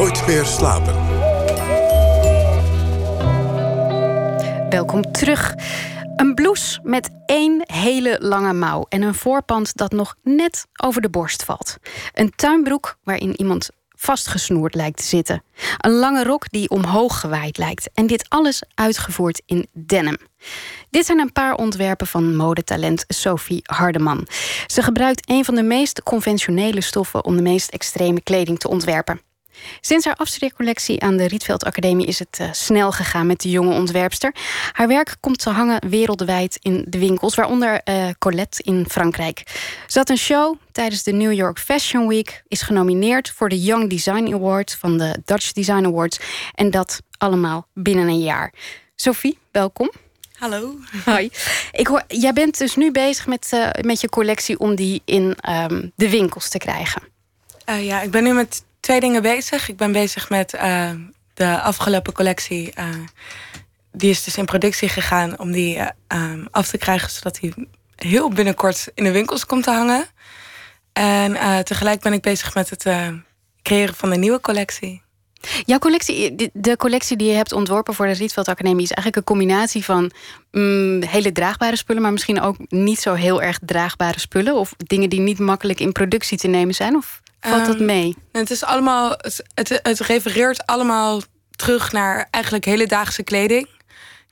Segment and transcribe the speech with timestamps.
[0.00, 0.94] Nooit meer slapen.
[4.70, 5.54] Welkom terug.
[6.16, 11.10] Een blouse met één hele lange mouw en een voorpand dat nog net over de
[11.10, 11.76] borst valt.
[12.14, 15.42] Een tuinbroek waarin iemand vastgesnoerd lijkt te zitten.
[15.78, 17.90] Een lange rok die omhoog gewaaid lijkt.
[17.94, 20.16] En dit alles uitgevoerd in denim.
[20.90, 24.26] Dit zijn een paar ontwerpen van modetalent Sophie Hardeman.
[24.66, 29.28] Ze gebruikt een van de meest conventionele stoffen om de meest extreme kleding te ontwerpen.
[29.80, 33.74] Sinds haar afstudeercollectie aan de Rietveld Academie is het uh, snel gegaan met de jonge
[33.74, 34.34] ontwerpster.
[34.72, 39.42] Haar werk komt te hangen wereldwijd in de winkels, waaronder uh, Colette in Frankrijk.
[39.86, 43.90] Ze had een show tijdens de New York Fashion Week, is genomineerd voor de Young
[43.90, 46.18] Design Award van de Dutch Design Awards.
[46.54, 48.52] En dat allemaal binnen een jaar.
[48.94, 49.90] Sophie, welkom.
[50.38, 50.74] Hallo.
[51.04, 51.30] Hoi.
[51.72, 55.36] Ik hoor, jij bent dus nu bezig met, uh, met je collectie om die in
[55.48, 57.02] um, de winkels te krijgen.
[57.64, 59.68] ja, ik ben nu met twee dingen bezig.
[59.68, 60.90] Ik ben bezig met uh,
[61.34, 62.72] de afgelopen collectie.
[62.78, 62.84] Uh,
[63.92, 68.30] die is dus in productie gegaan om die uh, af te krijgen, zodat die heel
[68.30, 70.06] binnenkort in de winkels komt te hangen.
[70.92, 72.84] En tegelijk ben ik bezig met het
[73.62, 75.02] creëren van een nieuwe collectie.
[75.64, 79.36] Jouw collectie, de collectie die je hebt ontworpen voor de Rietveld Academie, is eigenlijk een
[79.36, 80.10] combinatie van
[80.50, 84.54] mm, hele draagbare spullen, maar misschien ook niet zo heel erg draagbare spullen.
[84.54, 86.96] Of dingen die niet makkelijk in productie te nemen zijn.
[86.96, 88.16] Of Valt dat ehm, mee?
[88.32, 89.10] het is allemaal.
[89.10, 93.68] Het, het, refereert allemaal terug naar eigenlijk hedendaagse kleding.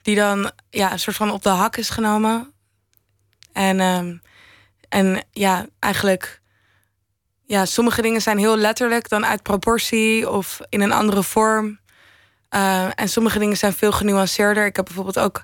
[0.01, 2.53] Die dan ja, een soort van op de hak is genomen.
[3.53, 4.21] En, um,
[4.89, 6.41] en ja, eigenlijk.
[7.45, 11.79] Ja, sommige dingen zijn heel letterlijk dan uit proportie of in een andere vorm.
[12.55, 14.65] Uh, en sommige dingen zijn veel genuanceerder.
[14.65, 15.43] Ik heb bijvoorbeeld ook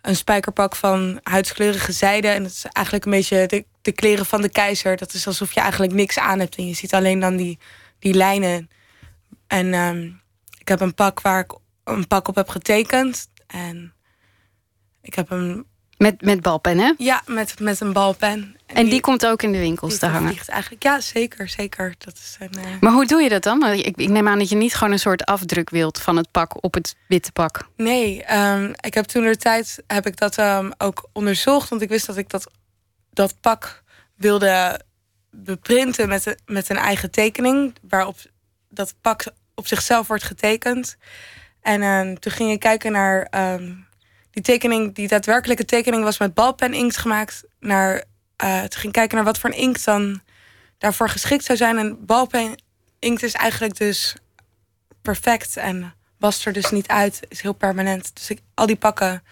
[0.00, 2.28] een spijkerpak van huidskleurige zijde.
[2.28, 4.96] En dat is eigenlijk een beetje de, de kleren van de keizer.
[4.96, 6.56] Dat is alsof je eigenlijk niks aan hebt.
[6.56, 7.58] En je ziet alleen dan die,
[7.98, 8.70] die lijnen.
[9.46, 10.20] En um,
[10.58, 11.54] ik heb een pak waar ik
[11.84, 13.28] een pak op heb getekend.
[13.46, 13.94] En
[15.02, 15.66] ik heb een
[15.98, 16.92] met, met balpen, hè?
[16.98, 18.56] Ja, met, met een balpen.
[18.66, 20.36] En, die, komt ook in de winkels te hangen?
[20.46, 21.48] Eigenlijk, ja, zeker.
[21.48, 21.94] zeker.
[21.98, 22.80] Dat is een, uh...
[22.80, 23.64] Maar hoe doe je dat dan?
[23.64, 26.64] Ik, ik, neem aan dat je niet gewoon een soort afdruk wilt van het pak
[26.64, 27.68] op het witte pak.
[27.76, 31.68] Nee, um, ik heb toen de tijd heb ik dat um, ook onderzocht.
[31.68, 32.50] Want ik wist dat ik dat,
[33.14, 33.82] dat pak
[34.14, 34.80] wilde
[35.30, 37.74] beprinten met, met een eigen tekening.
[37.88, 38.16] Waarop
[38.68, 40.96] dat pak op zichzelf wordt getekend.
[41.60, 43.28] En um, toen ging ik kijken naar
[44.34, 47.44] die tekening, die daadwerkelijke tekening was met balpen inkt gemaakt.
[47.60, 48.04] Naar,
[48.44, 50.20] uh, te ging kijken naar wat voor een inkt dan
[50.78, 51.78] daarvoor geschikt zou zijn.
[51.78, 52.62] En balpen
[52.98, 54.16] inkt is eigenlijk dus
[55.02, 57.20] perfect en was er dus niet uit.
[57.28, 58.10] Is heel permanent.
[58.14, 59.22] Dus al die pakken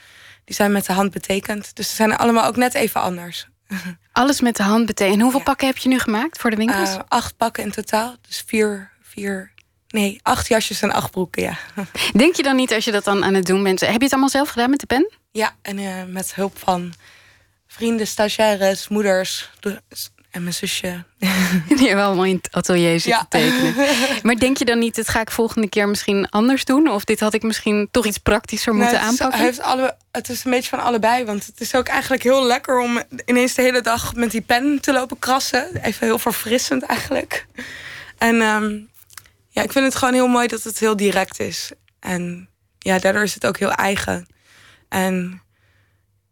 [0.44, 1.76] die zijn met de hand betekend.
[1.76, 3.48] Dus ze zijn allemaal ook net even anders.
[4.12, 5.22] Alles met de hand betekend.
[5.22, 6.90] hoeveel pakken heb je nu gemaakt voor de winkels?
[6.90, 8.16] Uh, acht pakken in totaal.
[8.28, 9.52] Dus vier, vier
[9.92, 11.56] Nee, acht jasjes en acht broeken, ja.
[12.12, 13.80] Denk je dan niet als je dat dan aan het doen bent...
[13.80, 15.10] Heb je het allemaal zelf gedaan met de pen?
[15.30, 16.92] Ja, en uh, met hulp van
[17.66, 19.50] vrienden, stagiaires, moeders
[20.32, 21.04] en mijn zusje.
[21.68, 23.26] Die hebben allemaal in het atelier zitten ja.
[23.28, 23.74] tekenen.
[24.22, 26.88] Maar denk je dan niet, het ga ik volgende keer misschien anders doen?
[26.88, 29.40] Of dit had ik misschien toch iets praktischer moeten het aanpakken?
[29.40, 31.24] Heeft alle, het is een beetje van allebei.
[31.24, 34.80] Want het is ook eigenlijk heel lekker om ineens de hele dag met die pen
[34.80, 35.68] te lopen krassen.
[35.82, 37.46] Even heel verfrissend eigenlijk.
[38.18, 38.40] En...
[38.40, 38.90] Um,
[39.52, 41.72] ja, ik vind het gewoon heel mooi dat het heel direct is.
[42.00, 42.48] En
[42.78, 44.26] ja, daardoor is het ook heel eigen.
[44.88, 45.42] En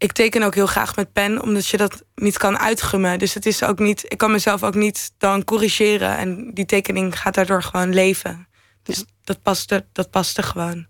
[0.00, 3.18] ik teken ook heel graag met pen, omdat je dat niet kan uitgummen.
[3.18, 6.16] Dus het is ook niet, ik kan mezelf ook niet dan corrigeren.
[6.16, 8.48] En die tekening gaat daardoor gewoon leven.
[8.82, 10.86] Dus dat past er, dat past er gewoon.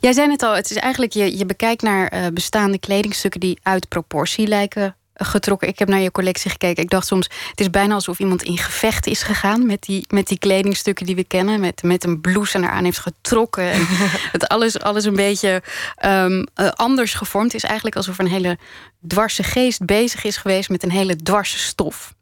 [0.00, 3.58] Jij zei het al, het is eigenlijk, je, je bekijkt naar uh, bestaande kledingstukken die
[3.62, 5.68] uit proportie lijken getrokken.
[5.68, 6.82] Ik heb naar je collectie gekeken.
[6.82, 10.26] Ik dacht soms, het is bijna alsof iemand in gevecht is gegaan met die, met
[10.26, 11.60] die kledingstukken die we kennen.
[11.60, 13.70] Met, met een blouse eraan heeft getrokken.
[13.70, 13.86] En
[14.32, 15.62] het alles, alles een beetje
[16.04, 17.62] um, uh, anders gevormd is.
[17.62, 18.58] Eigenlijk alsof een hele
[19.00, 22.14] dwarse geest bezig is geweest met een hele dwarse stof.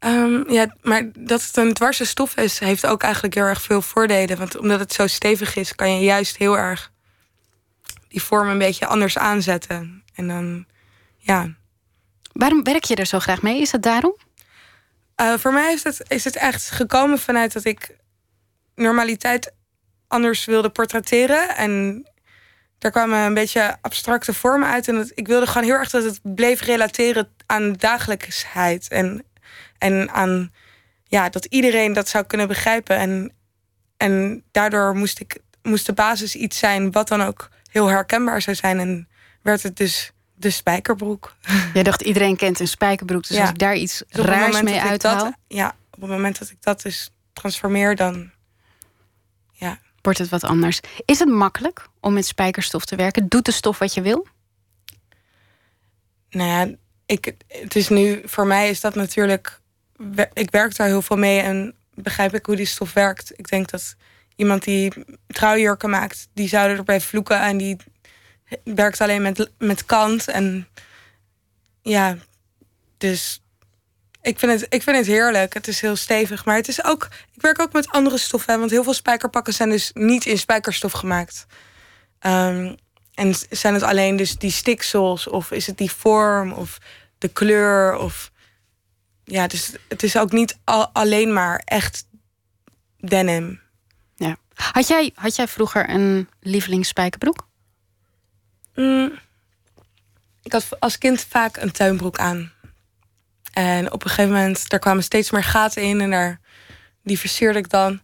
[0.00, 3.82] Um, ja, maar dat het een dwarse stof is, heeft ook eigenlijk heel erg veel
[3.82, 4.38] voordelen.
[4.38, 6.92] Want omdat het zo stevig is, kan je juist heel erg
[8.08, 10.02] die vorm een beetje anders aanzetten.
[10.14, 10.66] En dan
[11.28, 11.54] ja.
[12.32, 13.60] Waarom werk je er zo graag mee?
[13.60, 14.16] Is dat daarom?
[15.20, 17.96] Uh, voor mij is het, is het echt gekomen vanuit dat ik
[18.74, 19.52] normaliteit
[20.06, 21.56] anders wilde portretteren.
[21.56, 22.04] En
[22.78, 24.88] daar kwamen een beetje abstracte vormen uit.
[24.88, 28.88] En dat, ik wilde gewoon heel erg dat het bleef relateren aan dagelijksheid.
[28.88, 29.24] En,
[29.78, 30.52] en aan
[31.04, 32.96] ja, dat iedereen dat zou kunnen begrijpen.
[32.96, 33.32] En,
[33.96, 38.56] en daardoor moest, ik, moest de basis iets zijn wat dan ook heel herkenbaar zou
[38.56, 38.78] zijn.
[38.78, 39.08] En
[39.42, 41.36] werd het dus de spijkerbroek.
[41.74, 45.32] Jij dacht iedereen kent een spijkerbroek, dus als ik daar iets raars mee uithaal.
[45.48, 48.30] ja, op het moment dat ik dat dus transformeer, dan
[49.52, 49.78] ja.
[50.02, 50.80] wordt het wat anders.
[51.04, 53.28] Is het makkelijk om met spijkerstof te werken?
[53.28, 54.26] Doet de stof wat je wil?
[56.30, 56.76] Nou ja,
[57.06, 59.60] ik, het is nu, voor mij is dat natuurlijk.
[60.32, 63.32] Ik werk daar heel veel mee en begrijp ik hoe die stof werkt.
[63.38, 63.96] Ik denk dat
[64.36, 64.92] iemand die
[65.26, 67.76] trouwjurken maakt, die zou erbij vloeken en die
[68.64, 70.28] werkt alleen met, met kant.
[70.28, 70.68] En
[71.82, 72.16] ja,
[72.98, 73.42] dus
[74.22, 75.54] ik vind, het, ik vind het heerlijk.
[75.54, 76.44] Het is heel stevig.
[76.44, 77.08] Maar het is ook.
[77.34, 78.58] Ik werk ook met andere stoffen.
[78.58, 81.46] Want heel veel spijkerpakken zijn dus niet in spijkerstof gemaakt.
[82.20, 82.76] Um,
[83.14, 85.28] en zijn het alleen dus die stiksels?
[85.28, 86.52] Of is het die vorm?
[86.52, 86.78] Of
[87.18, 87.96] de kleur?
[87.96, 88.30] Of
[89.24, 92.06] ja, dus het is ook niet al, alleen maar echt
[92.98, 93.60] denim.
[94.16, 94.36] Ja.
[94.54, 97.47] Had jij, had jij vroeger een lievelingsspijkerbroek?
[98.78, 99.12] Mm,
[100.42, 102.52] ik had als kind vaak een tuinbroek aan.
[103.52, 106.40] En op een gegeven moment, daar kwamen steeds meer gaten in en daar,
[107.02, 108.00] die versierde ik dan.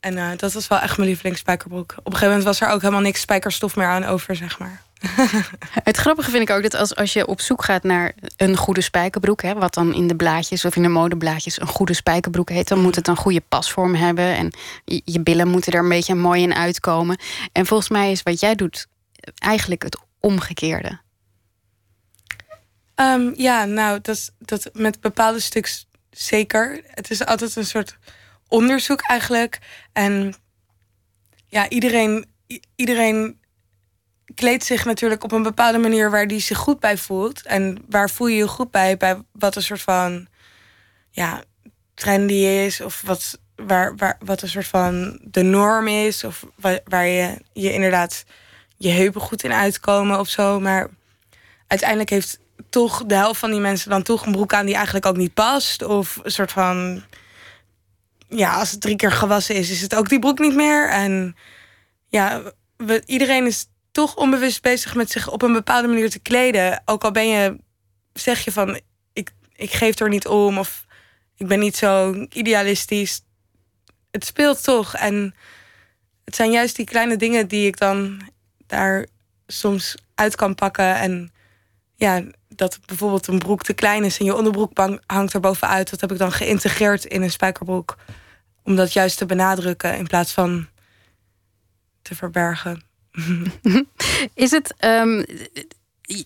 [0.00, 1.90] En uh, dat was wel echt mijn lievelingsspijkerbroek.
[1.90, 4.82] Op een gegeven moment was er ook helemaal niks spijkerstof meer aan over, zeg maar.
[5.90, 8.80] Het grappige vind ik ook dat als, als je op zoek gaat naar een goede
[8.80, 12.68] spijkerbroek, hè, wat dan in de blaadjes of in de modeblaadjes een goede spijkerbroek heet,
[12.68, 14.52] dan moet het een goede pasvorm hebben en
[14.84, 17.18] je billen moeten er een beetje mooi in uitkomen.
[17.52, 18.86] En volgens mij is wat jij doet
[19.34, 21.00] eigenlijk het omgekeerde.
[23.00, 26.80] Um, ja, nou, dat, dat met bepaalde stuks zeker.
[26.86, 27.98] Het is altijd een soort
[28.48, 29.58] onderzoek eigenlijk.
[29.92, 30.34] En
[31.46, 32.26] ja, iedereen,
[32.76, 33.40] iedereen
[34.34, 37.42] kleedt zich natuurlijk op een bepaalde manier waar die zich goed bij voelt.
[37.42, 38.96] En waar voel je je goed bij?
[38.96, 40.26] Bij wat een soort van
[41.10, 41.42] ja,
[41.94, 46.80] trendy is, of wat, waar, waar, wat een soort van de norm is, of waar,
[46.84, 48.24] waar je, je inderdaad
[48.78, 50.60] je heupen goed in uitkomen of zo.
[50.60, 50.88] Maar
[51.66, 52.38] uiteindelijk heeft
[52.70, 55.34] toch de helft van die mensen dan toch een broek aan die eigenlijk ook niet
[55.34, 55.82] past.
[55.82, 57.02] Of een soort van.
[58.28, 60.90] Ja, als het drie keer gewassen is, is het ook die broek niet meer.
[60.90, 61.36] En
[62.08, 62.42] ja,
[62.76, 66.82] we, iedereen is toch onbewust bezig met zich op een bepaalde manier te kleden.
[66.84, 67.58] Ook al ben je,
[68.12, 68.80] zeg je van,
[69.12, 70.86] ik, ik geef er niet om of
[71.36, 73.20] ik ben niet zo idealistisch.
[74.10, 74.94] Het speelt toch.
[74.94, 75.34] En
[76.24, 78.20] het zijn juist die kleine dingen die ik dan
[78.68, 79.06] daar
[79.46, 80.94] soms uit kan pakken.
[80.96, 81.32] En
[81.94, 84.72] ja, dat bijvoorbeeld een broek te klein is en je onderbroek
[85.06, 85.90] hangt er bovenuit.
[85.90, 87.96] Dat heb ik dan geïntegreerd in een spijkerbroek.
[88.62, 90.66] Om dat juist te benadrukken in plaats van
[92.02, 92.82] te verbergen.
[94.34, 94.74] Is het.
[94.84, 95.24] Um,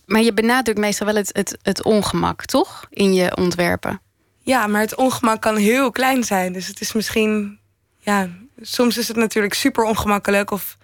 [0.05, 2.85] maar je benadrukt meestal wel het, het, het ongemak, toch?
[2.89, 4.01] In je ontwerpen.
[4.39, 6.53] Ja, maar het ongemak kan heel klein zijn.
[6.53, 7.59] Dus het is misschien.
[7.97, 8.29] Ja,
[8.61, 10.77] soms is het natuurlijk super ongemakkelijk of.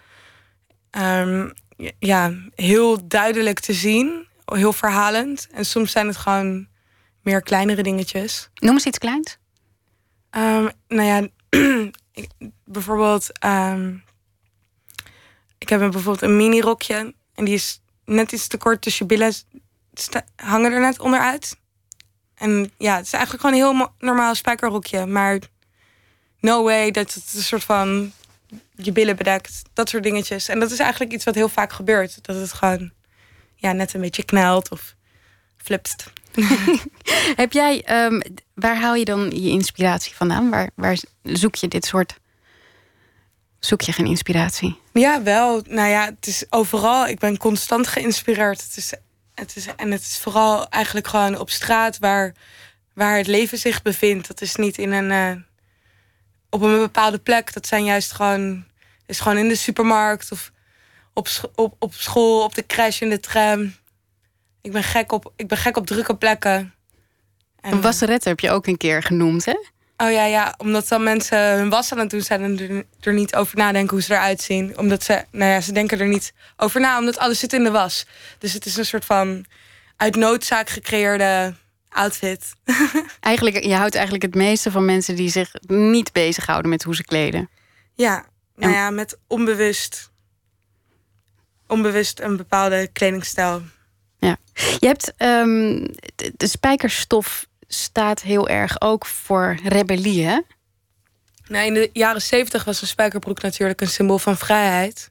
[0.91, 1.53] Um,
[1.99, 4.27] ja, heel duidelijk te zien
[4.57, 5.47] heel verhalend.
[5.51, 6.67] En soms zijn het gewoon
[7.21, 8.49] meer kleinere dingetjes.
[8.53, 9.37] Noem eens iets kleins.
[10.31, 11.27] Um, nou ja,
[12.65, 13.39] bijvoorbeeld...
[13.39, 13.95] Ehm,
[15.57, 17.13] ik heb bijvoorbeeld een mini rokje.
[17.33, 19.33] En die is net iets te kort, dus je billen
[20.35, 21.57] hangen er net onderuit.
[22.35, 25.05] En ja, het is eigenlijk gewoon een heel normaal spijkerrokje.
[25.05, 25.39] Maar
[26.39, 28.11] no way dat het een soort van
[28.75, 29.61] je billen bedekt.
[29.73, 30.47] Dat soort dingetjes.
[30.47, 32.19] En dat is eigenlijk iets wat heel vaak gebeurt.
[32.21, 32.91] Dat het gewoon
[33.55, 34.95] ja, net een beetje knelt of
[35.57, 36.11] flipst.
[37.41, 38.19] Heb jij, ehm,
[38.53, 40.49] waar haal je dan je inspiratie vandaan?
[40.49, 42.19] Waar, waar zoek je dit soort.
[43.59, 44.79] Zoek je geen inspiratie?
[44.93, 45.61] Ja, wel.
[45.67, 47.07] Nou ja, het is overal.
[47.07, 48.63] Ik ben constant geïnspireerd.
[48.63, 48.93] Het is,
[49.35, 52.33] het is, en het is vooral eigenlijk gewoon op straat waar,
[52.93, 54.27] waar het leven zich bevindt.
[54.27, 55.43] Dat is niet in een, uh,
[56.49, 57.53] op een bepaalde plek.
[57.53, 58.65] Dat zijn juist gewoon,
[59.05, 60.51] is gewoon in de supermarkt of
[61.13, 63.73] op, op, op school, op de crash, in de tram.
[64.61, 66.73] Ik ben gek op, ik ben gek op drukke plekken.
[67.61, 69.55] En, een wasseretter heb je ook een keer genoemd, hè?
[69.97, 73.13] Oh ja, ja, omdat dan mensen hun was aan het doen zijn en er, er,
[73.13, 74.77] niet over nadenken hoe ze eruit zien.
[74.77, 77.71] Omdat ze, nou ja, ze denken er niet over na, omdat alles zit in de
[77.71, 78.05] was.
[78.37, 79.45] Dus het is een soort van
[79.97, 81.53] uit noodzaak gecreëerde
[81.89, 82.53] outfit.
[83.19, 87.03] Eigenlijk, je houdt eigenlijk het meeste van mensen die zich niet bezighouden met hoe ze
[87.03, 87.49] kleden.
[87.95, 90.09] Ja, nou ja, met onbewust
[91.69, 93.61] onbewust een bepaalde kledingstijl.
[94.19, 94.37] Ja,
[94.79, 100.39] je hebt um, de, spijkerstof staat heel erg ook voor rebellie, hè?
[101.47, 105.09] Nou, in de jaren zeventig was een spijkerbroek natuurlijk een symbool van vrijheid.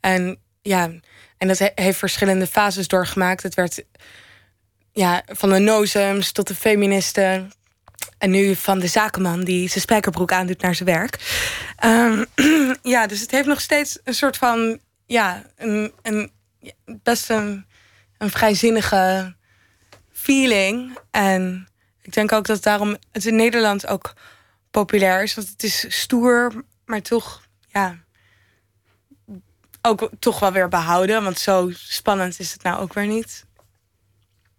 [0.00, 0.90] En ja,
[1.38, 3.42] en dat heeft verschillende fases doorgemaakt.
[3.42, 3.82] Het werd
[4.98, 7.52] ja, van de nozems tot de feministen.
[8.18, 11.18] En nu van de zakenman die zijn spijkerbroek aandoet naar zijn werk.
[11.84, 12.26] Um,
[12.94, 16.30] ja, dus het heeft nog steeds een soort van ja, een, een,
[16.84, 17.66] best een,
[18.18, 19.34] een vrijzinnige
[20.12, 20.98] feeling.
[21.10, 21.68] En
[22.02, 24.12] ik denk ook dat daarom het in Nederland ook
[24.70, 25.34] populair is.
[25.34, 27.98] Want het is stoer, maar toch, ja.
[29.82, 31.22] Ook toch wel weer behouden.
[31.24, 33.46] Want zo spannend is het nou ook weer niet.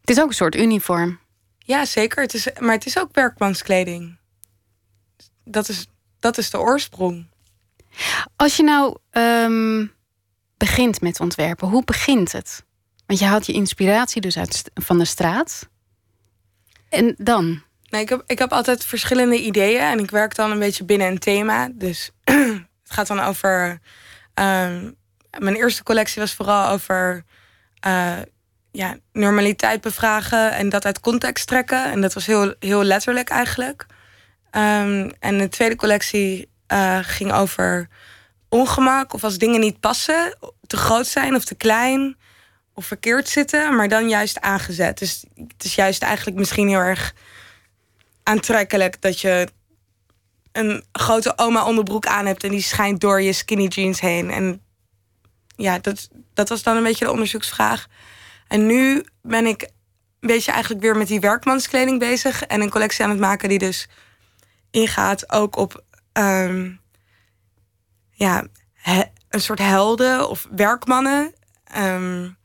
[0.10, 1.20] Het is ook een soort uniform.
[1.58, 2.22] Ja, zeker.
[2.22, 4.18] Het is, maar het is ook werkmanskleding.
[5.44, 5.88] Dat is,
[6.20, 7.28] dat is de oorsprong.
[8.36, 9.86] Als je nou ehm,
[10.58, 12.66] begint met ontwerpen, hoe begint het?
[13.06, 15.70] Want je haalt je inspiratie dus uit van de straat.
[16.90, 17.64] En dan?
[17.90, 21.08] Nee, ik, heb, ik heb altijd verschillende ideeën en ik werk dan een beetje binnen
[21.08, 21.70] een thema.
[21.74, 22.12] Dus
[22.84, 23.80] het gaat dan over.
[24.34, 24.92] Ehm,
[25.38, 27.24] mijn eerste collectie was vooral over
[27.88, 28.18] uh,
[28.72, 31.92] ja, normaliteit bevragen en dat uit context trekken.
[31.92, 33.86] En dat was heel, heel letterlijk eigenlijk.
[34.52, 37.88] Um, en de tweede collectie uh, ging over
[38.50, 42.18] ongemak of als dingen niet passen, te groot zijn of te klein
[42.74, 44.98] of verkeerd zitten, maar dan juist aangezet.
[44.98, 47.14] Dus het is juist eigenlijk misschien heel erg
[48.24, 49.48] aantrekkelijk dat je
[50.52, 54.32] een grote oma onderbroek aan hebt en die schijnt door je skinny jeans heen.
[54.32, 54.62] En
[55.56, 57.88] ja, dat, dat was dan een beetje de onderzoeksvraag.
[58.50, 59.62] En nu ben ik
[60.20, 63.60] een beetje eigenlijk weer met die werkmanskleding bezig en een collectie aan het maken die
[63.60, 63.88] dus
[64.72, 66.80] ingaat ook op um,
[68.12, 68.44] ja,
[69.30, 71.34] een soort helden of werkmannen.
[71.78, 72.38] Um,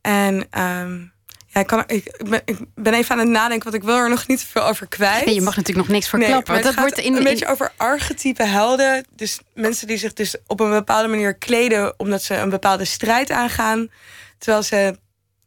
[0.00, 1.12] en um,
[1.46, 4.08] ja, ik, kan, ik, ben, ik ben even aan het nadenken, want ik wil er
[4.08, 5.24] nog niet veel over kwijt.
[5.24, 6.54] Nee, je mag natuurlijk nog niks verklappen.
[6.54, 9.06] Nee, dat wordt in, een beetje over archetype helden.
[9.10, 13.30] Dus mensen die zich dus op een bepaalde manier kleden omdat ze een bepaalde strijd
[13.30, 13.90] aangaan.
[14.38, 14.98] Terwijl ze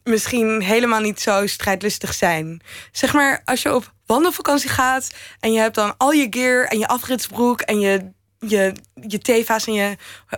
[0.03, 2.61] misschien helemaal niet zo strijdlustig zijn.
[2.91, 6.79] Zeg maar, als je op wandelvakantie gaat en je hebt dan al je gear en
[6.79, 8.73] je afritsbroek en je, je,
[9.07, 9.97] je teva's en je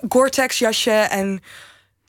[0.10, 1.42] Gore-Tex jasje en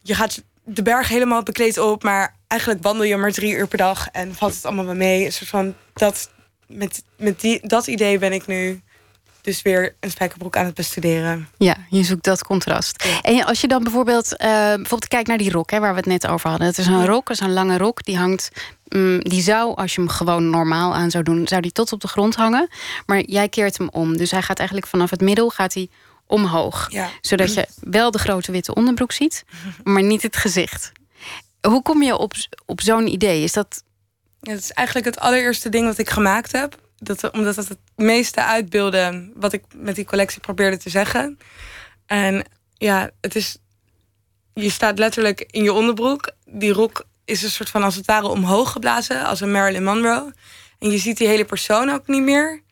[0.03, 3.79] je gaat de berg helemaal bekleed op, maar eigenlijk wandel je maar drie uur per
[3.79, 5.25] dag en valt het allemaal mee.
[5.25, 6.31] Een soort van dat,
[6.67, 8.83] met, met die, dat idee ben ik nu
[9.45, 11.49] dus weer een spijkerbroek aan het bestuderen.
[11.59, 13.05] Ja, je zoekt dat contrast.
[13.23, 16.07] En als je dan bijvoorbeeld, uh, bijvoorbeeld kijkt naar die rok, hè, waar we het
[16.07, 16.67] net over hadden.
[16.67, 18.51] Het is een rok, het is een lange rok, die hangt.
[18.89, 22.01] Um, die zou, als je hem gewoon normaal aan zou doen, zou die tot op
[22.01, 22.69] de grond hangen.
[23.07, 24.17] Maar jij keert hem om.
[24.17, 25.89] Dus hij gaat eigenlijk vanaf het middel gaat hij
[26.27, 26.87] omhoog.
[26.91, 27.11] Ja.
[27.21, 29.45] Zodat je wel de grote witte onderbroek ziet,
[29.85, 30.93] maar niet het gezicht.
[31.61, 32.33] Hoe kom je op,
[32.67, 33.43] op zo'n idee?
[33.43, 33.83] Is dat.
[34.41, 36.83] Ja, het is eigenlijk het allereerste ding wat ik gemaakt heb.
[36.99, 41.39] Dat, omdat het het meeste uitbeelden wat ik met die collectie probeerde te zeggen.
[42.07, 43.57] En ja, het is.
[44.55, 46.33] Je staat letterlijk in je onderbroek.
[46.45, 50.35] Die rok is een soort van als het ware omhoog geblazen, als een Marilyn Monroe.
[50.79, 52.63] En je ziet die hele persoon ook niet meer.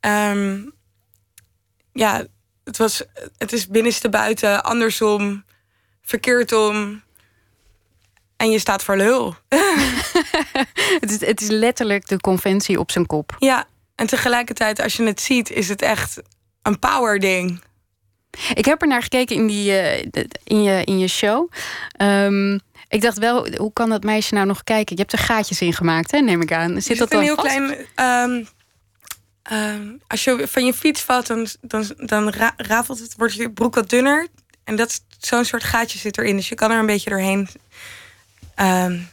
[0.00, 0.72] Um,
[1.92, 2.26] ja,
[2.64, 3.02] het, was,
[3.36, 5.44] het is binnenste buiten, andersom,
[6.02, 7.02] verkeerd om.
[8.38, 9.34] En je staat voor lul.
[11.00, 13.36] het, is, het is letterlijk de conventie op zijn kop.
[13.38, 16.20] Ja, en tegelijkertijd, als je het ziet, is het echt
[16.62, 17.62] een power ding.
[18.54, 19.98] Ik heb er naar gekeken in, die, uh,
[20.44, 21.50] in, je, in je show.
[22.02, 24.96] Um, ik dacht wel, hoe kan dat meisje nou nog kijken?
[24.96, 26.72] Je hebt er gaatjes in gemaakt, hè, neem ik aan.
[26.72, 27.86] Zit, zit dat een heel klein.
[27.96, 28.48] Um,
[29.52, 33.74] um, als je van je fiets valt, dan, dan, dan rafelt het, wordt je broek
[33.74, 34.26] wat dunner.
[34.64, 36.36] En dat zo'n soort gaatje zit erin.
[36.36, 37.48] Dus je kan er een beetje doorheen
[38.60, 39.08] um,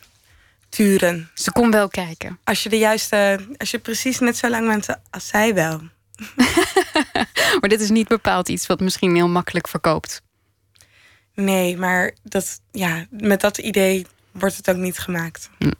[0.70, 1.30] turen.
[1.34, 2.40] Ze kon wel kijken.
[2.44, 5.82] Als je de juiste, als je precies net zo lang bent als zij wel.
[7.60, 10.22] maar dit is niet bepaald iets wat misschien heel makkelijk verkoopt.
[11.34, 15.50] Nee, maar dat, ja, met dat idee wordt het ook niet gemaakt.
[15.58, 15.72] Hm.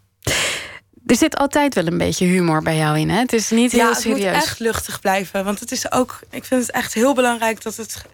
[1.06, 3.20] Er zit altijd wel een beetje humor bij jou in, hè?
[3.20, 4.34] Het is niet heel ja, het serieus.
[4.34, 5.44] moet echt luchtig blijven.
[5.44, 8.06] Want het is ook, ik vind het echt heel belangrijk dat het,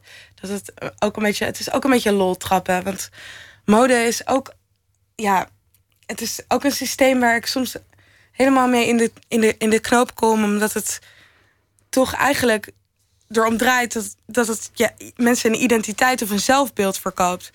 [0.42, 2.84] dat het ook een beetje, het is ook een beetje lol trappen.
[2.84, 3.10] Want
[3.66, 4.54] mode is ook,
[5.22, 5.50] ja,
[6.06, 7.76] het is ook een systeem waar ik soms
[8.32, 10.44] helemaal mee in de, in de, in de knoop kom.
[10.44, 11.00] Omdat het
[11.90, 12.72] toch eigenlijk
[13.30, 17.52] erom draait dat, dat het ja, mensen een identiteit of een zelfbeeld verkoopt.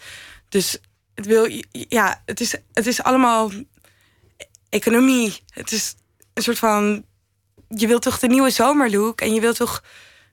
[0.48, 0.78] Dus
[1.14, 3.50] het, wil, ja, het, is, het is allemaal
[4.68, 5.42] economie.
[5.50, 5.94] Het is
[6.34, 7.04] een soort van.
[7.68, 9.82] Je wilt toch de nieuwe zomerlook en je wilt toch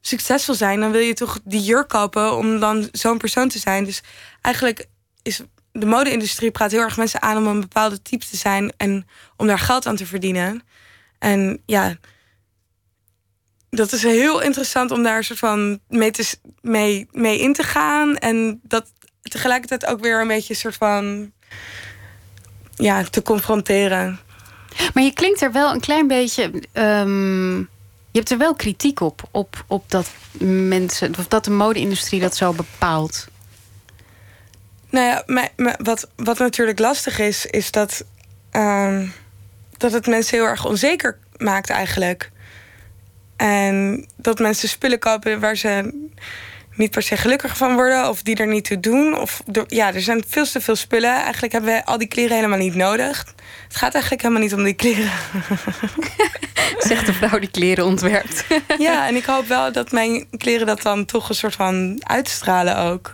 [0.02, 0.80] succesvol zijn.
[0.80, 3.84] Dan wil je toch die jurk kopen om dan zo'n persoon te zijn.
[3.84, 4.02] Dus
[4.42, 4.88] eigenlijk
[5.22, 5.42] is
[5.74, 9.48] de mode-industrie praat heel erg mensen aan om een bepaalde type te zijn en om
[9.48, 10.64] daar geld aan te verdienen.
[11.20, 11.96] En ja,
[13.70, 18.16] dat is heel interessant om daar soort van mee, te, mee, mee in te gaan.
[18.18, 21.32] En dat tegelijkertijd ook weer een beetje soort van
[22.76, 24.20] ja, te confronteren.
[24.94, 26.44] Maar je klinkt er wel een klein beetje.
[26.74, 27.58] Um,
[28.12, 32.36] je hebt er wel kritiek op, op, op dat mensen, of dat de mode-industrie dat
[32.36, 33.28] zo bepaalt.
[34.94, 38.04] Nou ja, maar, maar wat, wat natuurlijk lastig is, is dat,
[38.52, 39.14] um,
[39.78, 42.32] dat het mensen heel erg onzeker maakt eigenlijk.
[43.36, 45.94] En dat mensen spullen kopen waar ze
[46.76, 49.18] niet per se gelukkiger van worden of die er niet toe doen.
[49.20, 51.14] Of ja, er zijn veel te veel spullen.
[51.14, 53.34] Eigenlijk hebben we al die kleren helemaal niet nodig.
[53.68, 55.12] Het gaat eigenlijk helemaal niet om die kleren.
[56.90, 58.46] Zegt de vrouw die kleren ontwerpt.
[58.78, 62.78] ja, en ik hoop wel dat mijn kleren dat dan toch een soort van uitstralen
[62.78, 63.14] ook.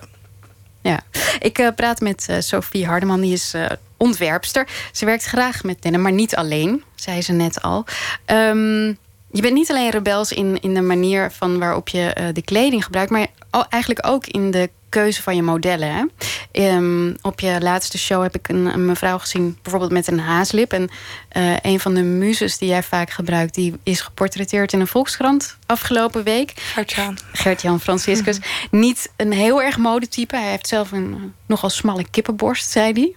[0.82, 1.00] Ja,
[1.40, 3.66] ik uh, praat met uh, Sophie Hardeman, die is uh,
[3.98, 4.68] ontwerpster.
[4.92, 7.86] Ze werkt graag met dennen, maar niet alleen, zei ze net al.
[8.26, 8.98] Um,
[9.32, 13.12] je bent niet alleen rebels in, in de manier van waarop je de kleding gebruikt,
[13.12, 13.28] maar
[13.70, 16.10] eigenlijk ook in de keuze van je modellen.
[16.52, 16.76] Hè?
[16.76, 20.74] Um, op je laatste show heb ik een, een, mevrouw gezien, bijvoorbeeld met een haaslip.
[20.74, 20.90] En
[21.38, 25.58] uh, een van de muzes die jij vaak gebruikt, die is geportretteerd in een Volkskrant
[25.66, 26.52] afgelopen week.
[26.56, 27.18] Gert-Jan.
[27.34, 28.40] Gert-Jan Franciscus.
[28.72, 30.36] niet een heel erg modetype.
[30.36, 33.16] Hij heeft zelf een uh, nogal smalle kippenborst, zei hij.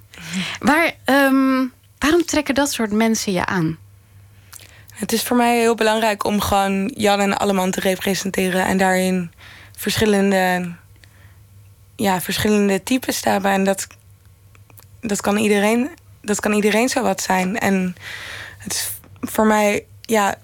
[0.59, 3.79] Waar, um, waarom trekken dat soort mensen je aan?
[4.95, 8.65] Het is voor mij heel belangrijk om gewoon Jan en Alleman te representeren.
[8.65, 9.33] En daarin
[9.77, 10.73] verschillende,
[12.03, 13.51] ja, verschillende types hebben.
[13.51, 13.87] En dat,
[15.01, 15.91] dat, kan iedereen,
[16.21, 17.59] dat kan iedereen zo wat zijn.
[17.59, 17.97] En
[18.59, 18.91] het is
[19.21, 20.35] voor mij ja,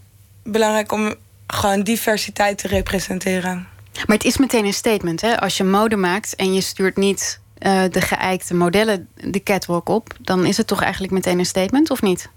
[0.43, 1.15] belangrijk om
[1.47, 3.69] gewoon diversiteit te representeren.
[4.07, 5.41] Maar het is meteen een statement, hè?
[5.41, 10.15] Als je mode maakt en je stuurt niet uh, de geëikte modellen de catwalk op,
[10.21, 12.31] dan is het toch eigenlijk meteen een statement, of niet?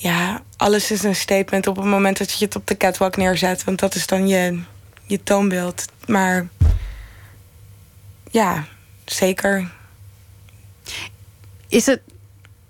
[0.00, 3.64] ja, alles is een statement op het moment dat je het op de catwalk neerzet.
[3.64, 4.60] Want dat is dan je,
[5.06, 5.84] je toonbeeld.
[6.06, 6.48] Maar
[8.30, 8.64] ja,
[9.04, 9.70] zeker.
[11.68, 12.00] Is het.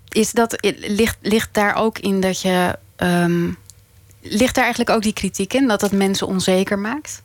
[0.09, 2.77] Is dat, ligt, ligt daar ook in dat je.
[2.97, 3.57] Um,
[4.21, 5.67] ligt daar eigenlijk ook die kritiek in?
[5.67, 7.21] Dat dat mensen onzeker maakt?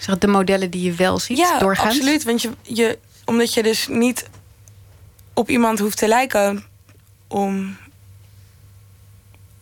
[0.00, 1.88] Zeg, de modellen die je wel ziet ja, doorgaans?
[1.88, 2.24] absoluut.
[2.24, 4.28] Want je, je, omdat je dus niet
[5.34, 6.64] op iemand hoeft te lijken
[7.26, 7.76] om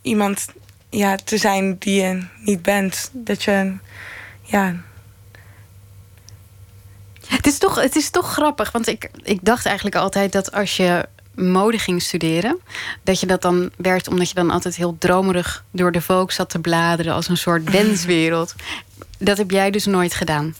[0.03, 0.47] iemand
[0.91, 3.11] ja, te zijn die je niet bent.
[3.13, 3.77] Dat je,
[4.43, 4.75] ja.
[7.29, 10.77] Het is toch, het is toch grappig, want ik, ik dacht eigenlijk altijd dat als
[10.77, 12.59] je mode ging studeren,
[13.03, 16.51] dat je dat dan werd omdat je dan altijd heel dromerig door de volk zat
[16.51, 18.55] te bladeren als een soort wenswereld.
[19.19, 20.55] dat heb jij dus nooit gedaan.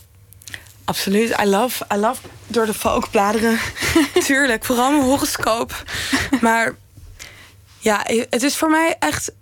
[0.85, 1.37] Absoluut.
[1.41, 3.59] I love, I love door de volk bladeren.
[4.27, 5.85] Tuurlijk, vooral mijn horoscoop.
[6.41, 6.75] maar
[7.79, 9.33] ja, het is voor mij echt.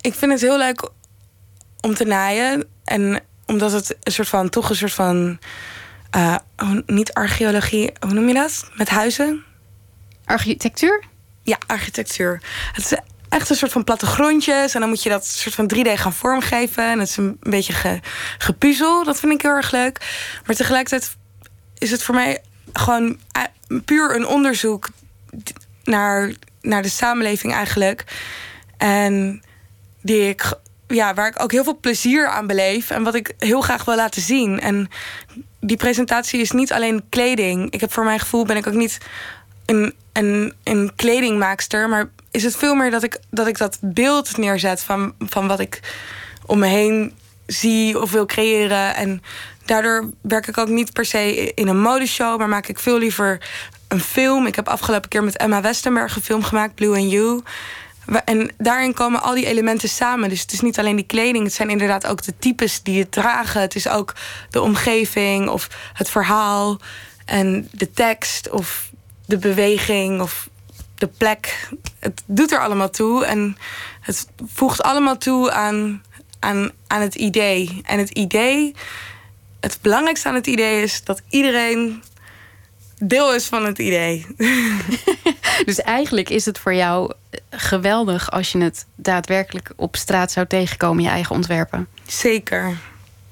[0.00, 0.88] Ik vind het heel leuk
[1.80, 2.68] om te naaien.
[2.84, 5.38] En omdat het een soort van, toch een soort van.
[6.16, 6.36] Uh,
[6.86, 8.70] niet archeologie, hoe noem je dat?
[8.74, 9.44] Met huizen?
[10.24, 11.04] Architectuur?
[11.42, 12.42] Ja, architectuur.
[12.72, 14.74] Het is echt een soort van plattegrondjes.
[14.74, 16.84] En dan moet je dat soort van 3D gaan vormgeven.
[16.84, 18.00] En het is een beetje ge,
[18.38, 19.04] gepuzzel.
[19.04, 20.00] Dat vind ik heel erg leuk.
[20.46, 21.16] Maar tegelijkertijd
[21.78, 22.42] is het voor mij
[22.72, 23.42] gewoon eh,
[23.84, 24.88] puur een onderzoek
[25.84, 28.04] naar naar de samenleving eigenlijk.
[28.76, 29.42] En
[30.02, 30.52] die ik,
[30.86, 32.90] ja, waar ik ook heel veel plezier aan beleef.
[32.90, 34.60] En wat ik heel graag wil laten zien.
[34.60, 34.88] En
[35.60, 37.70] die presentatie is niet alleen kleding.
[37.70, 38.98] Ik heb voor mijn gevoel ben ik ook niet
[39.66, 41.88] een, een, een kledingmaakster.
[41.88, 45.60] Maar is het veel meer dat ik dat, ik dat beeld neerzet van, van wat
[45.60, 45.80] ik
[46.46, 47.12] om me heen
[47.46, 48.94] zie of wil creëren.
[48.94, 49.22] En
[49.64, 53.40] daardoor werk ik ook niet per se in een modeshow, maar maak ik veel liever
[53.88, 54.46] een film.
[54.46, 57.42] Ik heb afgelopen keer met Emma Westenberg een film gemaakt, Blue and You.
[58.24, 60.28] En daarin komen al die elementen samen.
[60.28, 63.12] Dus het is niet alleen die kleding, het zijn inderdaad ook de types die het
[63.12, 63.60] dragen.
[63.60, 64.14] Het is ook
[64.50, 66.78] de omgeving of het verhaal
[67.24, 68.90] en de tekst of
[69.26, 70.48] de beweging of
[70.94, 71.68] de plek.
[71.98, 73.56] Het doet er allemaal toe en
[74.00, 76.02] het voegt allemaal toe aan,
[76.38, 77.80] aan, aan het idee.
[77.84, 78.74] En het idee,
[79.60, 82.02] het belangrijkste aan het idee is dat iedereen
[83.00, 84.26] deel is van het idee.
[85.64, 87.12] dus eigenlijk is het voor jou
[87.50, 91.88] geweldig als je het daadwerkelijk op straat zou tegenkomen, je eigen ontwerpen.
[92.06, 92.76] Zeker.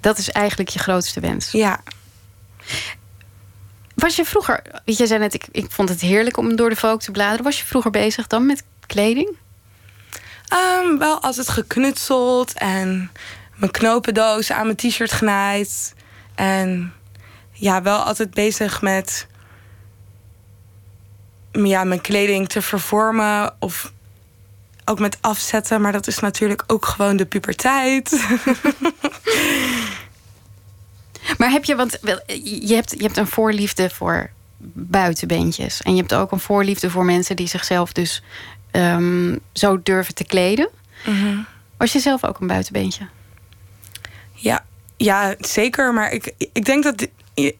[0.00, 1.50] Dat is eigenlijk je grootste wens.
[1.50, 1.80] Ja.
[3.94, 7.00] Was je vroeger, je zei net, ik, ik vond het heerlijk om door de volk
[7.00, 7.44] te bladeren.
[7.44, 9.36] Was je vroeger bezig dan met kleding?
[10.52, 13.10] Um, wel als het geknutseld en
[13.54, 15.94] mijn knopendoos aan mijn t-shirt genaaid.
[16.34, 16.92] En
[17.52, 19.26] ja, wel altijd bezig met
[21.64, 23.92] ja, mijn kleding te vervormen of
[24.84, 25.80] ook met afzetten.
[25.80, 28.10] Maar dat is natuurlijk ook gewoon de puberteit.
[31.38, 31.98] maar heb je, want
[32.44, 34.30] je hebt, je hebt een voorliefde voor
[34.72, 35.82] buitenbeentjes.
[35.82, 38.22] En je hebt ook een voorliefde voor mensen die zichzelf dus
[38.72, 40.68] um, zo durven te kleden.
[41.06, 43.06] Mm Was je zelf ook een buitenbeentje?
[44.32, 44.64] Ja,
[44.96, 45.94] ja zeker.
[45.94, 47.08] Maar ik, ik denk dat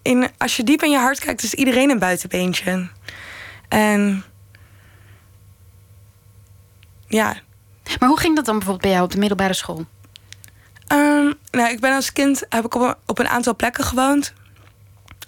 [0.02, 2.88] in, als je diep in je hart kijkt, is iedereen een buitenbeentje.
[3.68, 4.24] En
[7.08, 7.36] ja.
[7.98, 9.86] Maar hoe ging dat dan bijvoorbeeld bij jou op de middelbare school?
[10.92, 14.32] Um, nou, ik ben als kind heb ik op een, op een aantal plekken gewoond.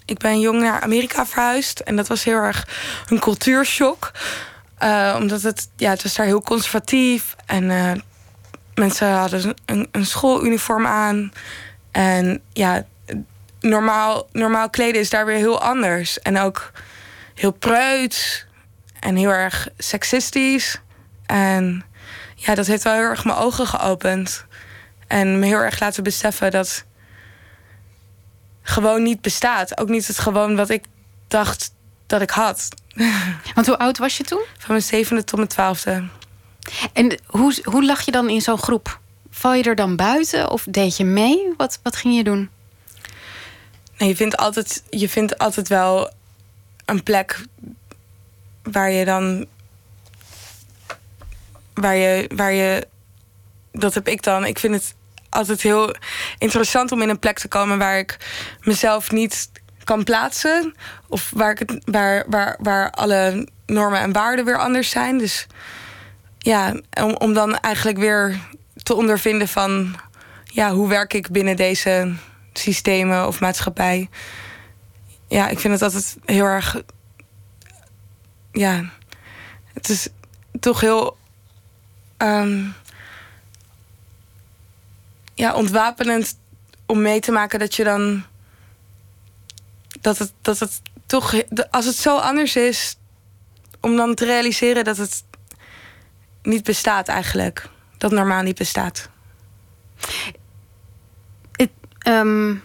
[0.05, 1.79] Ik ben jong naar Amerika verhuisd.
[1.79, 2.67] En dat was heel erg
[3.09, 4.11] een cultuurshock.
[4.83, 7.35] Uh, omdat het, ja, het was daar heel conservatief.
[7.45, 7.91] En uh,
[8.73, 11.31] mensen hadden een, een schooluniform aan.
[11.91, 12.85] En ja,
[13.59, 16.19] normaal, normaal kleden is daar weer heel anders.
[16.19, 16.71] En ook
[17.39, 18.45] heel preuts.
[18.99, 20.81] En heel erg seksistisch.
[21.25, 21.83] En
[22.35, 24.45] ja, dat heeft wel heel erg mijn ogen geopend.
[25.07, 26.83] En me heel erg laten beseffen dat
[28.61, 29.79] gewoon niet bestaat.
[29.79, 30.85] Ook niet het gewoon wat ik
[31.27, 31.73] dacht
[32.07, 32.67] dat ik had.
[33.55, 34.43] Want hoe oud was je toen?
[34.57, 36.07] Van mijn zevende tot mijn twaalfde.
[36.93, 38.99] En hoe, hoe lag je dan in zo'n groep?
[39.29, 41.53] Val je er dan buiten of deed je mee?
[41.57, 42.49] Wat, wat ging je doen?
[43.97, 46.11] Nee, je, vindt altijd, je vindt altijd wel
[46.89, 47.39] een plek
[48.63, 49.45] waar je dan.
[51.73, 52.87] Waar je, waar je.
[53.71, 54.45] Dat heb ik dan.
[54.45, 54.95] Ik vind het
[55.29, 55.95] altijd heel
[56.37, 58.17] interessant om in een plek te komen waar ik
[58.61, 59.49] mezelf niet
[59.83, 60.75] kan plaatsen.
[61.07, 65.17] Of waar, ik het, waar, waar, waar alle normen en waarden weer anders zijn.
[65.17, 65.47] Dus
[66.37, 66.73] ja,
[67.03, 68.39] om, om dan eigenlijk weer
[68.83, 69.95] te ondervinden van
[70.43, 72.13] ja, hoe werk ik binnen deze
[72.53, 74.09] systemen of maatschappij.
[75.29, 76.81] Ja, ik vind het altijd heel erg.
[78.51, 78.89] Ja,
[79.73, 80.07] het is
[80.59, 81.17] toch heel.
[82.17, 82.73] Um,
[85.33, 86.37] ja, ontwapenend
[86.85, 88.23] om mee te maken dat je dan.
[90.01, 91.33] Dat het, dat het toch.
[91.71, 92.97] Als het zo anders is.
[93.81, 95.23] Om dan te realiseren dat het
[96.41, 97.69] niet bestaat eigenlijk.
[97.97, 99.09] Dat normaal niet bestaat.
[101.51, 102.55] Het, ehm,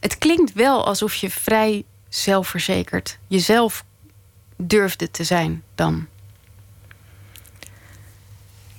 [0.00, 1.84] het klinkt wel alsof je vrij
[2.16, 3.84] zelfverzekerd jezelf
[4.56, 6.06] durfde te zijn dan.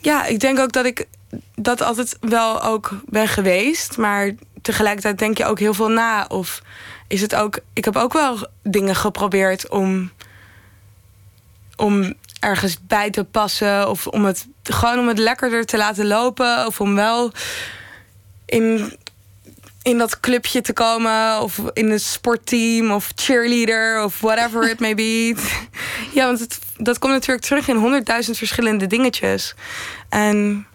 [0.01, 1.07] Ja, ik denk ook dat ik
[1.55, 3.97] dat altijd wel ook ben geweest.
[3.97, 6.25] Maar tegelijkertijd denk je ook heel veel na.
[6.27, 6.61] Of
[7.07, 7.59] is het ook.
[7.73, 10.11] Ik heb ook wel dingen geprobeerd om.
[11.75, 13.89] om ergens bij te passen.
[13.89, 16.65] Of om het gewoon om het lekkerder te laten lopen.
[16.65, 17.31] Of om wel
[18.45, 18.97] in,
[19.87, 21.41] in dat clubje te komen.
[21.41, 22.91] Of in een sportteam.
[22.91, 24.03] Of cheerleader.
[24.03, 25.35] Of whatever it may be.
[26.13, 29.55] ja, want het, dat komt natuurlijk terug in honderdduizend verschillende dingetjes.
[30.09, 30.67] En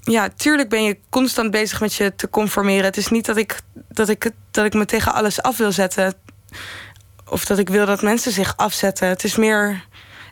[0.00, 2.84] ja, tuurlijk ben je constant bezig met je te conformeren.
[2.84, 6.14] Het is niet dat ik, dat ik, dat ik me tegen alles af wil zetten.
[7.28, 9.08] Of dat ik wil dat mensen zich afzetten.
[9.08, 9.84] Het is meer.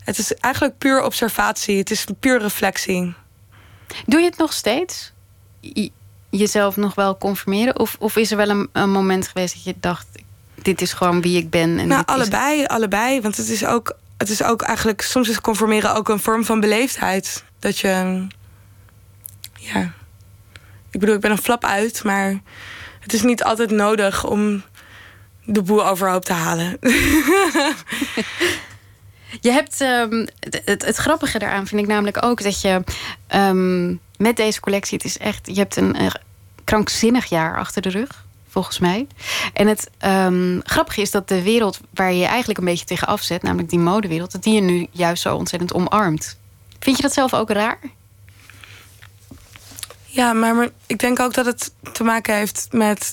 [0.05, 1.79] Het is eigenlijk puur observatie.
[1.79, 3.15] Het is puur reflectie.
[4.07, 5.13] Doe je het nog steeds?
[6.39, 7.79] Jezelf nog wel conformeren?
[7.79, 10.07] Of, of is er wel een, een, moment geweest dat je dacht:
[10.55, 11.79] dit is gewoon wie ik ben?
[11.79, 13.21] En nou, allebei, allebei.
[13.21, 13.97] Want het is ook.
[14.17, 17.45] Het is ook eigenlijk, soms is conformeren ook een vorm van beleefdheid.
[17.59, 18.27] Dat je
[19.59, 19.93] ja.
[20.91, 22.41] Ik bedoel, ik ben een flap uit, maar
[23.01, 24.63] het is niet altijd nodig om
[25.45, 26.77] de boel overhoop te halen.
[29.41, 30.27] je hebt um,
[30.65, 32.83] het, het, grappige daaraan vind ik namelijk ook dat je
[33.35, 35.97] um, met deze collectie, het is echt, je hebt een,
[36.65, 39.07] krankzinnig jaar achter de rug volgens mij.
[39.53, 43.07] En het um, grappige is dat de wereld waar je, je eigenlijk een beetje tegen
[43.07, 46.39] afzet, namelijk die modewereld, dat die je nu juist zo ontzettend omarmt.
[46.79, 47.79] Vind je dat zelf ook raar?
[50.05, 53.13] Ja, maar, ik denk ook dat het te maken heeft met.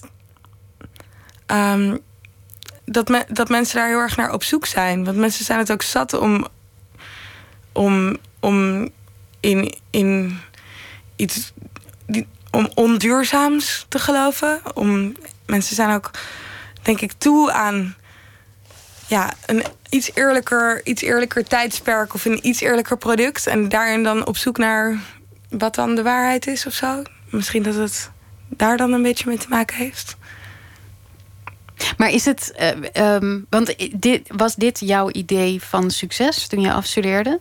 [1.47, 1.99] Um,
[2.85, 5.05] dat, dat mensen daar heel erg naar op zoek zijn.
[5.05, 6.47] Want mensen zijn het ook zat om.
[7.71, 8.89] om, om
[9.39, 10.39] in, in
[11.21, 11.53] iets.
[12.51, 14.61] om onduurzaams te geloven.
[14.73, 15.13] Om,
[15.45, 16.11] mensen zijn ook,
[16.81, 17.95] denk ik, toe aan.
[19.07, 23.47] Ja, een iets eerlijker, iets eerlijker tijdsperk of een iets eerlijker product.
[23.47, 24.99] En daarin dan op zoek naar
[25.49, 27.01] wat dan de waarheid is of zo.
[27.29, 28.11] Misschien dat het
[28.47, 30.17] daar dan een beetje mee te maken heeft.
[31.97, 32.53] Maar is het,
[32.95, 37.39] uh, um, want dit, was dit jouw idee van succes toen je afstudeerde?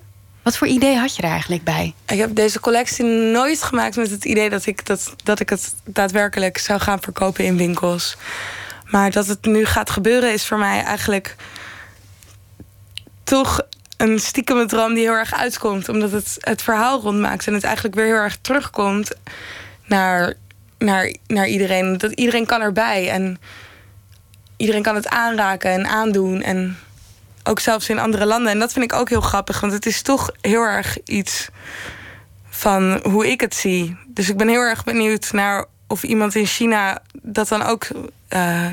[0.50, 1.94] Wat voor idee had je er eigenlijk bij?
[2.06, 5.74] Ik heb deze collectie nooit gemaakt met het idee dat ik, dat, dat ik het
[5.84, 8.16] daadwerkelijk zou gaan verkopen in winkels.
[8.86, 11.36] Maar dat het nu gaat gebeuren is voor mij eigenlijk
[13.24, 13.60] toch
[13.96, 15.88] een stiekeme droom die heel erg uitkomt.
[15.88, 17.46] Omdat het het verhaal rondmaakt.
[17.46, 19.12] En het eigenlijk weer heel erg terugkomt
[19.86, 20.34] naar,
[20.78, 21.98] naar, naar iedereen.
[21.98, 23.10] Dat iedereen kan erbij.
[23.10, 23.40] En
[24.56, 26.42] iedereen kan het aanraken en aandoen.
[26.42, 26.78] En
[27.44, 28.52] ook zelfs in andere landen.
[28.52, 29.60] En dat vind ik ook heel grappig.
[29.60, 31.48] Want het is toch heel erg iets
[32.48, 33.96] van hoe ik het zie.
[34.06, 37.86] Dus ik ben heel erg benieuwd naar of iemand in China dat dan ook.
[38.30, 38.66] Uh,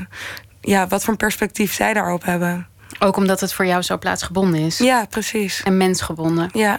[0.62, 2.68] ja, wat voor een perspectief zij daarop hebben.
[3.00, 4.78] Ook omdat het voor jou zo plaatsgebonden is.
[4.78, 5.62] Ja, precies.
[5.64, 6.50] En mensgebonden.
[6.54, 6.78] Ja.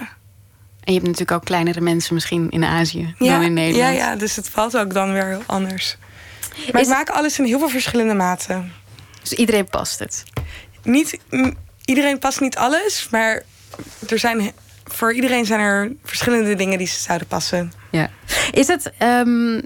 [0.88, 3.96] En je hebt natuurlijk ook kleinere mensen misschien in Azië dan in Nederland.
[3.96, 5.96] Ja, ja, dus het valt ook dan weer heel anders.
[6.72, 8.72] Maar ik maak alles in heel veel verschillende maten.
[9.20, 10.24] Dus iedereen past het?
[10.82, 11.18] Niet,
[11.88, 13.42] iedereen past niet alles, maar
[14.08, 14.52] er zijn,
[14.84, 17.72] voor iedereen zijn er verschillende dingen die ze zouden passen.
[17.90, 18.10] Ja.
[18.52, 19.62] Is het, um,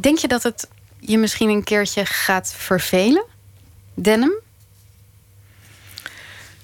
[0.00, 0.68] denk je dat het
[0.98, 3.24] je misschien een keertje gaat vervelen?
[3.94, 4.32] Denim?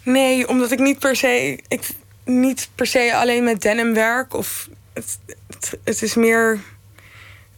[0.03, 1.59] Nee, omdat ik niet per se.
[1.69, 1.89] Ik,
[2.25, 4.35] niet per se alleen met denim werk.
[4.35, 6.61] Of het, het, het is meer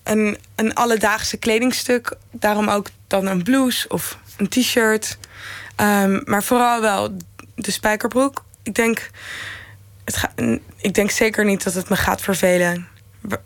[0.03, 2.17] een, een alledaagse kledingstuk.
[2.31, 5.19] Daarom ook dan een blouse of een t-shirt.
[5.81, 7.17] Um, maar vooral wel
[7.55, 8.45] de spijkerbroek.
[8.63, 9.11] Ik denk,
[10.05, 10.33] het ga,
[10.77, 12.89] ik denk zeker niet dat het me gaat vervelen.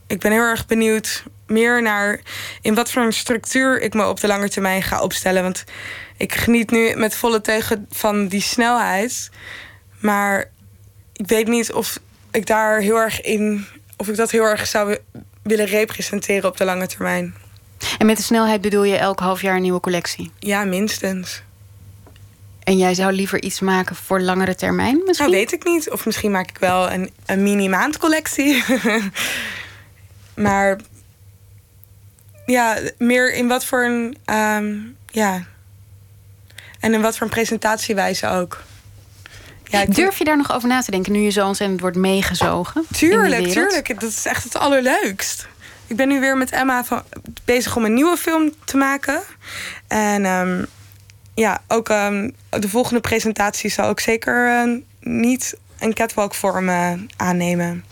[0.06, 2.20] Ik ben heel erg benieuwd meer naar
[2.60, 5.42] in wat voor een structuur ik me op de lange termijn ga opstellen.
[5.42, 5.64] Want
[6.16, 9.30] ik geniet nu met volle teugen van die snelheid.
[10.00, 10.50] Maar
[11.12, 11.98] ik weet niet of
[12.30, 13.66] ik daar heel erg in.
[13.96, 14.98] of ik dat heel erg zou
[15.42, 17.34] willen representeren op de lange termijn.
[17.98, 20.30] En met de snelheid bedoel je elk half jaar een nieuwe collectie?
[20.38, 21.42] Ja, minstens.
[22.70, 25.30] En jij zou liever iets maken voor langere termijn misschien?
[25.30, 25.90] Nou, weet ik niet.
[25.90, 28.64] Of misschien maak ik wel een, een mini-maandcollectie.
[30.46, 30.78] maar
[32.46, 34.16] ja, meer in wat voor een...
[34.35, 35.44] Um, ja.
[36.80, 38.62] En in wat voor een presentatiewijze ook.
[39.64, 42.85] Ja, Durf je daar nog over na te denken nu je zo ontzettend wordt meegezogen?
[42.92, 44.00] Tuurlijk, tuurlijk.
[44.00, 45.48] Dat is echt het allerleukst.
[45.87, 47.02] Ik ben nu weer met Emma van,
[47.44, 49.22] bezig om een nieuwe film te maken.
[49.87, 50.66] En um,
[51.40, 56.92] ja, ook um, de volgende presentatie zal ook zeker uh, niet een catwalk vorm uh,
[57.16, 57.85] aannemen.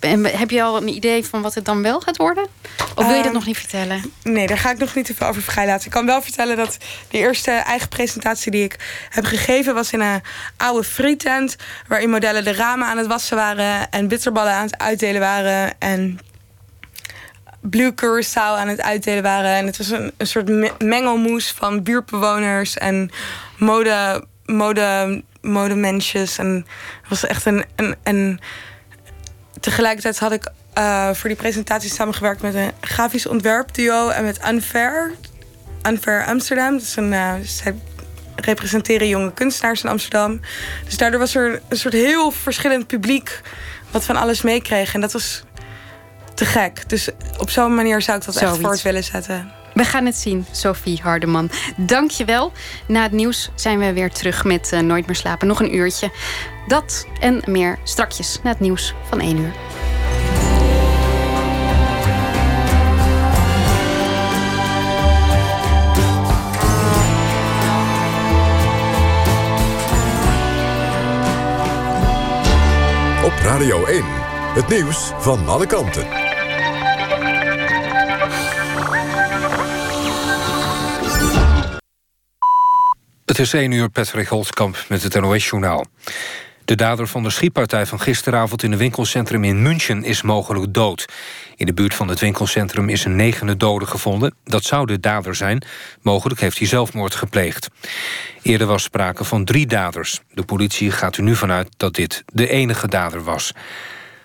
[0.00, 2.46] En heb je al een idee van wat het dan wel gaat worden?
[2.94, 4.12] Of wil je dat ehm, nog niet vertellen?
[4.22, 5.86] Nee, daar ga ik nog niet te veel over vrijlaten.
[5.86, 6.76] Ik kan wel vertellen dat
[7.10, 9.74] de eerste eigen presentatie die ik heb gegeven...
[9.74, 10.22] was in een
[10.56, 11.56] oude frietent...
[11.88, 13.90] waarin modellen de ramen aan het wassen waren...
[13.90, 15.78] en bitterballen aan het uitdelen waren...
[15.78, 16.18] en
[17.60, 19.50] Blue Curaçao aan het uitdelen waren.
[19.50, 23.10] En het was een, een soort mengelmoes van buurtbewoners en
[23.56, 26.38] mode, mode, modemensjes.
[26.38, 26.66] En
[27.00, 28.40] het was echt een, een, een
[29.60, 35.12] tegelijkertijd had ik uh, voor die presentatie samengewerkt met een grafisch ontwerpduo en met Unfair.
[35.82, 36.72] Unfair Amsterdam.
[36.78, 37.74] Dat uh, zij
[38.36, 40.40] representeren jonge kunstenaars in Amsterdam.
[40.84, 43.40] Dus daardoor was er een soort heel verschillend publiek
[43.90, 44.94] wat van alles meekreeg.
[44.94, 45.42] En dat was
[46.38, 46.88] te gek.
[46.88, 48.52] Dus op zo'n manier zou ik dat Zoiets.
[48.52, 49.52] echt voort willen zetten.
[49.74, 51.50] We gaan het zien, Sophie Hardeman.
[51.76, 52.52] Dank je wel.
[52.86, 55.46] Na het nieuws zijn we weer terug met uh, Nooit meer slapen.
[55.46, 56.10] Nog een uurtje.
[56.66, 59.52] Dat en meer strakjes na het nieuws van 1 uur.
[73.24, 74.04] Op Radio 1,
[74.54, 76.27] het nieuws van alle kanten.
[83.38, 85.86] Het is 1 uur, Patrick Holtkamp met het NOS-journaal.
[86.64, 91.04] De dader van de schietpartij van gisteravond in een winkelcentrum in München is mogelijk dood.
[91.56, 94.34] In de buurt van het winkelcentrum is een negende dode gevonden.
[94.44, 95.62] Dat zou de dader zijn.
[96.02, 97.68] Mogelijk heeft hij zelfmoord gepleegd.
[98.42, 100.20] Eerder was sprake van drie daders.
[100.32, 103.52] De politie gaat er nu vanuit dat dit de enige dader was.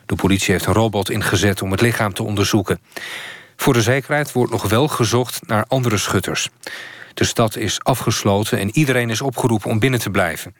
[0.05, 2.79] De politie heeft een robot ingezet om het lichaam te onderzoeken.
[3.55, 6.49] Voor de zekerheid wordt nog wel gezocht naar andere schutters.
[7.13, 10.55] De stad is afgesloten en iedereen is opgeroepen om binnen te blijven.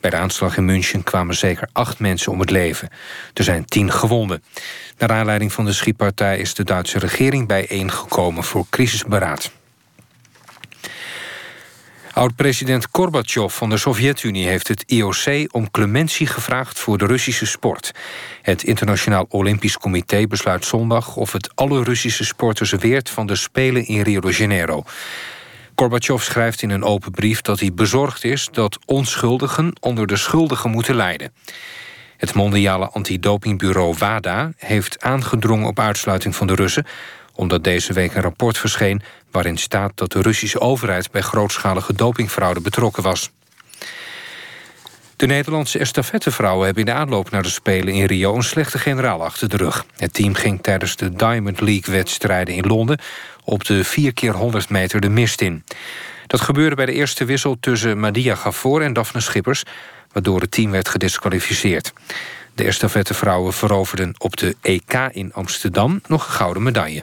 [0.00, 2.88] Bij de aanslag in München kwamen zeker acht mensen om het leven.
[3.34, 4.42] Er zijn tien gewonden.
[4.98, 9.50] Naar aanleiding van de schietpartij is de Duitse regering bijeengekomen voor crisisberaad.
[12.12, 17.92] Oud-president Gorbachev van de Sovjet-Unie heeft het IOC om clementie gevraagd voor de Russische sport.
[18.42, 23.86] Het Internationaal Olympisch Comité besluit zondag of het alle Russische sporters weert van de Spelen
[23.86, 24.84] in Rio de Janeiro.
[25.80, 30.70] Gorbachev schrijft in een open brief dat hij bezorgd is dat onschuldigen onder de schuldigen
[30.70, 31.32] moeten lijden.
[32.16, 36.86] Het mondiale antidopingbureau WADA heeft aangedrongen op uitsluiting van de Russen,
[37.34, 42.60] omdat deze week een rapport verscheen waarin staat dat de Russische overheid bij grootschalige dopingfraude
[42.60, 43.30] betrokken was.
[45.20, 49.24] De Nederlandse estafettevrouwen hebben in de aanloop naar de Spelen in Rio een slechte generaal
[49.24, 49.84] achter de rug.
[49.96, 52.98] Het team ging tijdens de Diamond League-wedstrijden in Londen
[53.44, 55.64] op de 4 keer 100 meter de mist in.
[56.26, 59.62] Dat gebeurde bij de eerste wissel tussen Madia Gafor en Daphne Schippers,
[60.12, 61.92] waardoor het team werd gedisqualificeerd.
[62.54, 67.02] De estafettevrouwen veroverden op de EK in Amsterdam nog een gouden medaille.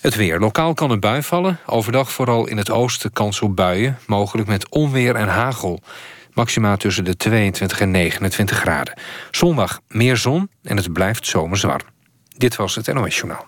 [0.00, 0.38] Het weer.
[0.38, 1.58] Lokaal kan een bui vallen.
[1.66, 5.80] Overdag vooral in het oosten kans op buien, mogelijk met onweer en hagel.
[6.32, 8.94] Maxima tussen de 22 en 29 graden.
[9.30, 11.86] Zondag meer zon en het blijft zomers warm.
[12.36, 13.46] Dit was het NOS Journaal.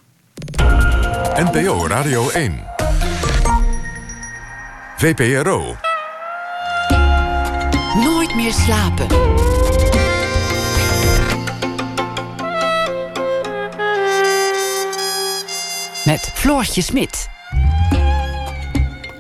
[1.35, 2.65] NPO Radio 1.
[4.97, 5.77] VPRO.
[7.95, 9.07] Nooit meer slapen.
[16.05, 17.29] Met Floortje Smit.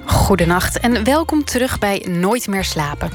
[0.04, 3.10] Goedenacht en welkom terug bij Nooit meer slapen.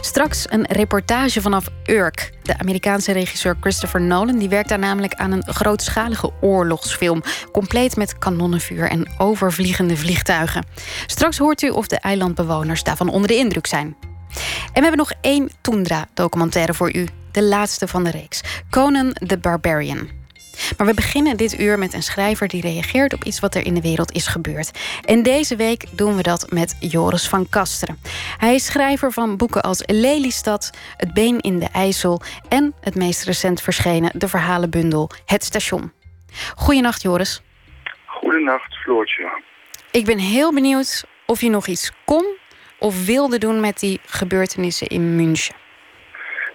[0.00, 2.32] Straks een reportage vanaf Urk.
[2.42, 7.22] De Amerikaanse regisseur Christopher Nolan die werkt daar namelijk aan een grootschalige oorlogsfilm.
[7.52, 10.66] Compleet met kanonnenvuur en overvliegende vliegtuigen.
[11.06, 13.96] Straks hoort u of de eilandbewoners daarvan onder de indruk zijn.
[14.66, 17.08] En we hebben nog één Tundra-documentaire voor u.
[17.32, 18.40] De laatste van de reeks.
[18.70, 20.21] Conan the Barbarian.
[20.76, 23.74] Maar we beginnen dit uur met een schrijver die reageert op iets wat er in
[23.74, 24.70] de wereld is gebeurd.
[25.04, 27.98] En deze week doen we dat met Joris van Kasteren.
[28.38, 33.24] Hij is schrijver van boeken als Lelystad, Het Been in de IJssel en het meest
[33.24, 35.92] recent verschenen de verhalenbundel Het Station.
[36.56, 37.42] Goedenacht Joris.
[38.06, 39.42] Goedenacht Floortje.
[39.90, 42.24] Ik ben heel benieuwd of je nog iets kon
[42.78, 45.54] of wilde doen met die gebeurtenissen in München.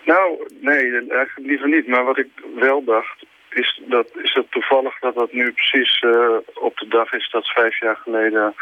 [0.05, 1.87] Nou, nee, eigenlijk liever niet.
[1.87, 3.25] Maar wat ik wel dacht,
[3.57, 7.47] is, dat, is het toevallig dat dat nu precies uh, op de dag is dat
[7.47, 8.55] vijf jaar geleden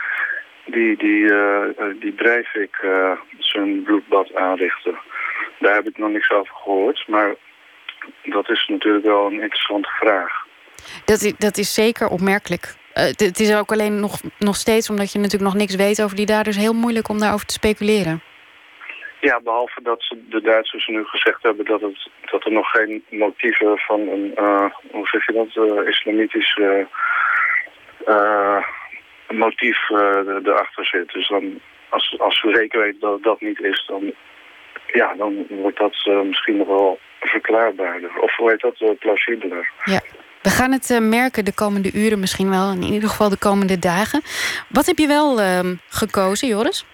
[0.66, 1.62] die, die, uh,
[2.00, 4.96] die Breivik uh, zijn bloedbad aanrichtte.
[5.60, 7.36] Daar heb ik nog niks over gehoord, maar
[8.24, 10.46] dat is natuurlijk wel een interessante vraag.
[11.06, 12.76] Dat is, dat is zeker opmerkelijk.
[12.94, 16.26] het is ook alleen nog, nog steeds, omdat je natuurlijk nog niks weet over die
[16.26, 18.22] daders, heel moeilijk om daarover te speculeren.
[19.30, 23.04] Ja, behalve dat ze, de Duitsers nu gezegd hebben dat, het, dat er nog geen
[23.10, 26.58] motieven van een, uh, hoe zeg je dat, uh, islamitisch
[28.08, 28.64] uh,
[29.28, 31.12] motief erachter zit.
[31.12, 31.60] Dus dan,
[31.90, 34.14] als, als we zeker weten dat het dat niet is, dan,
[34.94, 38.20] ja, dan wordt dat misschien nog wel verklaarbaarder.
[38.20, 39.70] Of hoe heet dat, plausibeler.
[39.84, 40.02] Ja.
[40.42, 44.22] We gaan het merken de komende uren misschien wel, in ieder geval de komende dagen.
[44.70, 46.86] Wat heb je wel ehm, gekozen, Joris?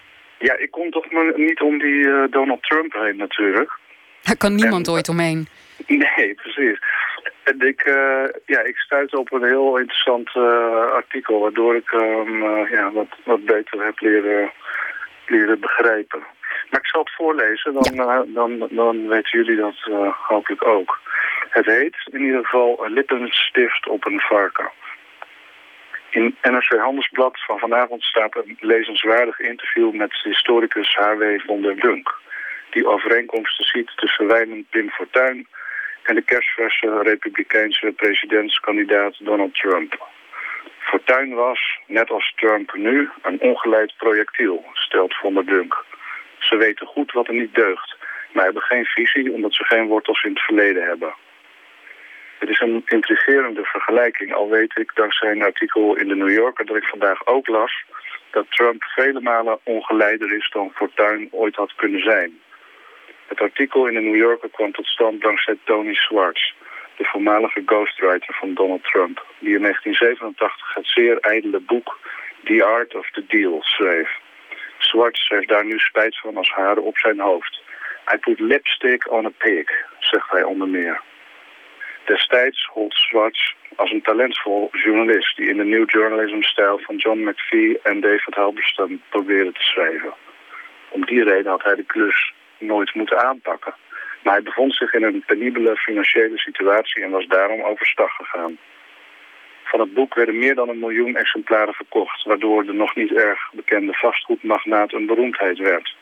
[0.41, 3.71] Ja, ik kom toch maar niet om die uh, Donald Trump heen natuurlijk.
[4.21, 5.47] Daar kan niemand ooit omheen.
[5.88, 6.80] Nee, precies.
[7.43, 10.43] En ik, uh, ja, ik stuitte op een heel interessant uh,
[10.91, 11.39] artikel...
[11.39, 14.51] waardoor ik um, ja, wat, wat beter heb leren,
[15.27, 16.19] leren begrijpen.
[16.69, 18.23] Maar ik zal het voorlezen, dan, ja.
[18.27, 19.75] dan, dan weten jullie dat
[20.27, 20.99] hopelijk ook.
[21.49, 24.71] Het heet in ieder geval Lippenstift op een varken.
[26.12, 31.39] In NRC Handelsblad van vanavond staat een lezenswaardig interview met historicus H.W.
[31.45, 32.19] von der Dunk.
[32.69, 35.47] Die overeenkomsten ziet tussen wijnen Pim Fortuyn
[36.04, 40.08] en de kerstverse republikeinse presidentskandidaat Donald Trump.
[40.80, 45.86] Fortuyn was, net als Trump nu, een ongeleid projectiel, stelt von der Dunk.
[46.39, 47.97] Ze weten goed wat er niet deugt,
[48.32, 51.13] maar hebben geen visie omdat ze geen wortels in het verleden hebben.
[52.41, 56.65] Het is een intrigerende vergelijking, al weet ik dankzij een artikel in de New Yorker
[56.65, 57.84] dat ik vandaag ook las,
[58.32, 62.39] dat Trump vele malen ongeleider is dan Fortuyn ooit had kunnen zijn.
[63.27, 66.54] Het artikel in de New Yorker kwam tot stand dankzij Tony Schwartz,
[66.97, 71.99] de voormalige ghostwriter van Donald Trump, die in 1987 het zeer ijdele boek
[72.43, 74.10] The Art of the Deal schreef.
[74.77, 77.62] Schwartz heeft daar nu spijt van als haren op zijn hoofd.
[78.13, 81.01] I put lipstick on a pig, zegt hij onder meer.
[82.06, 85.38] Destijds gold Schwartz als een talentvol journalist...
[85.38, 90.14] die in de New Journalism-stijl van John McPhee en David Halberstam probeerde te schrijven.
[90.90, 93.74] Om die reden had hij de klus nooit moeten aanpakken.
[94.24, 98.58] Maar hij bevond zich in een penibele financiële situatie en was daarom overstag gegaan.
[99.64, 102.24] Van het boek werden meer dan een miljoen exemplaren verkocht...
[102.24, 105.96] waardoor de nog niet erg bekende vastgoedmagnaat een beroemdheid werd.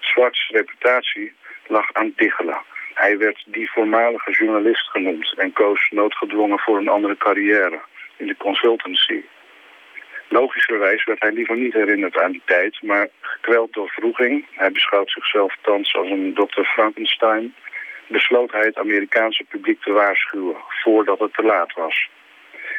[0.00, 1.32] Schwartz' reputatie
[1.66, 2.62] lag aan Tichela
[2.96, 7.80] hij werd die voormalige journalist genoemd en koos noodgedwongen voor een andere carrière
[8.16, 9.22] in de consultancy.
[10.28, 15.10] Logischerwijs werd hij liever niet herinnerd aan die tijd, maar gekweld door vroeging, hij beschouwt
[15.10, 16.62] zichzelf thans als een Dr.
[16.62, 17.54] Frankenstein,
[18.06, 22.08] besloot hij het Amerikaanse publiek te waarschuwen voordat het te laat was.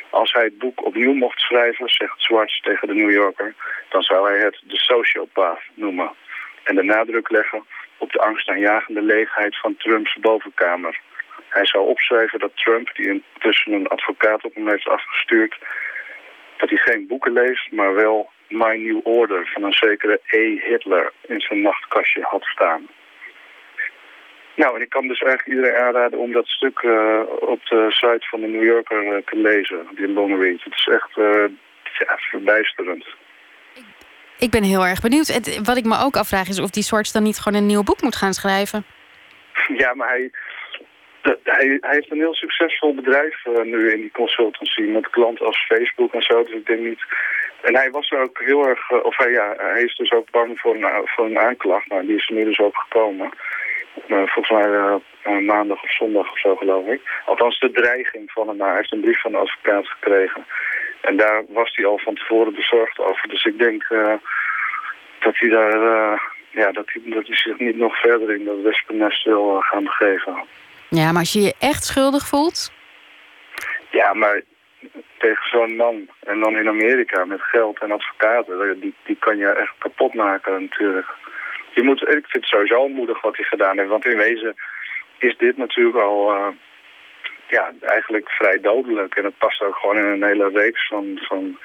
[0.09, 3.55] Als hij het boek opnieuw mocht schrijven, zegt Schwartz tegen de New Yorker,
[3.89, 6.11] dan zou hij het de sociopath noemen
[6.63, 7.63] en de nadruk leggen
[7.97, 10.99] op de angstaanjagende leegheid van Trumps bovenkamer.
[11.49, 15.57] Hij zou opschrijven dat Trump, die intussen een advocaat op hem heeft afgestuurd...
[16.57, 20.59] dat hij geen boeken leest, maar wel My New Order van een zekere E.
[20.59, 22.87] Hitler in zijn nachtkastje had staan.
[24.55, 28.27] Nou, en ik kan dus eigenlijk iedereen aanraden om dat stuk uh, op de site
[28.29, 30.63] van de New Yorker uh, te lezen, die long read.
[30.63, 31.45] Het is echt uh,
[31.99, 33.05] ja, verbijsterend.
[34.39, 35.27] Ik ben heel erg benieuwd.
[35.27, 37.83] Het, wat ik me ook afvraag is of die Swartz dan niet gewoon een nieuw
[37.83, 38.85] boek moet gaan schrijven.
[39.77, 40.31] Ja, maar hij,
[41.43, 46.13] hij, heeft een heel succesvol bedrijf uh, nu in die consultancy met klanten als Facebook
[46.13, 46.43] en zo.
[46.43, 47.05] Dus ik denk niet...
[47.61, 48.89] En hij was er ook heel erg...
[48.89, 51.87] Uh, of hij, ja, hij is dus ook bang voor een, voor een aanklacht.
[51.87, 53.29] Nou, die is nu dus ook gekomen.
[54.07, 57.01] Uh, volgens mij maandag of zondag of zo, geloof ik.
[57.25, 58.61] Althans, de dreiging van hem.
[58.61, 60.45] Hij heeft een brief van de advocaat gekregen.
[61.01, 63.29] En daar was hij al van tevoren bezorgd over.
[63.29, 63.87] Dus ik denk
[65.19, 66.21] dat hij daar...
[66.49, 70.43] ja, dat hij, dat hij zich niet nog verder in dat wespennest wil gaan begeven.
[70.89, 72.75] Ja, maar als je je echt schuldig voelt...
[73.89, 74.41] Ja, maar
[75.17, 78.79] tegen zo'n man en dan in Amerika met geld en advocaten...
[78.79, 81.07] die, die kan je echt kapot maken natuurlijk.
[81.77, 83.89] Je moet, ik vind het sowieso moedig wat hij gedaan heeft.
[83.89, 84.55] Want in wezen
[85.17, 86.35] is dit natuurlijk al...
[86.35, 86.47] Uh,
[87.47, 89.15] ja, eigenlijk vrij dodelijk.
[89.15, 91.57] En het past ook gewoon in een hele reeks van, van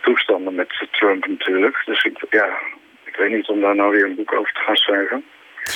[0.00, 1.82] toestanden met Trump natuurlijk.
[1.84, 2.58] Dus ik, ja,
[3.04, 5.24] ik weet niet om daar nou weer een boek over te gaan schrijven.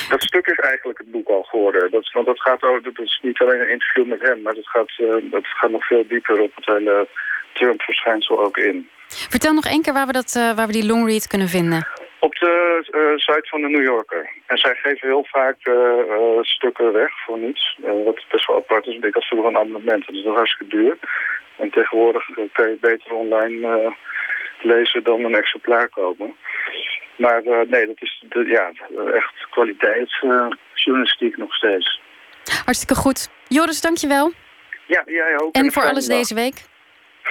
[0.09, 1.91] Dat stuk is eigenlijk het boek al geworden.
[1.91, 4.67] Dat, want dat gaat over, dat is niet alleen een interview met hem, maar dat
[4.67, 7.07] gaat, uh, dat gaat nog veel dieper op het hele
[7.53, 8.89] Trump-verschijnsel ook in.
[9.07, 11.87] Vertel nog één keer waar we, dat, uh, waar we die longread kunnen vinden.
[12.19, 14.29] Op de uh, site van de New Yorker.
[14.45, 15.57] En zij geven heel vaak
[16.41, 17.77] stukken weg voor niets.
[18.05, 18.95] wat best wel apart is.
[18.95, 20.05] Ik had vroeger een abonnement.
[20.05, 20.97] Dat is nog hartstikke duur.
[21.57, 23.95] En tegenwoordig kan je beter online
[24.61, 26.35] lezen dan een exemplaar kopen.
[27.15, 28.71] Maar nee, dat is de, ja,
[29.13, 31.99] echt kwaliteitsjournalistiek nog steeds.
[32.65, 33.29] Hartstikke goed.
[33.47, 34.31] Joris, dankjewel.
[34.85, 35.55] Ja, jij ook.
[35.55, 36.17] En, en voor alles dag.
[36.17, 36.55] deze week.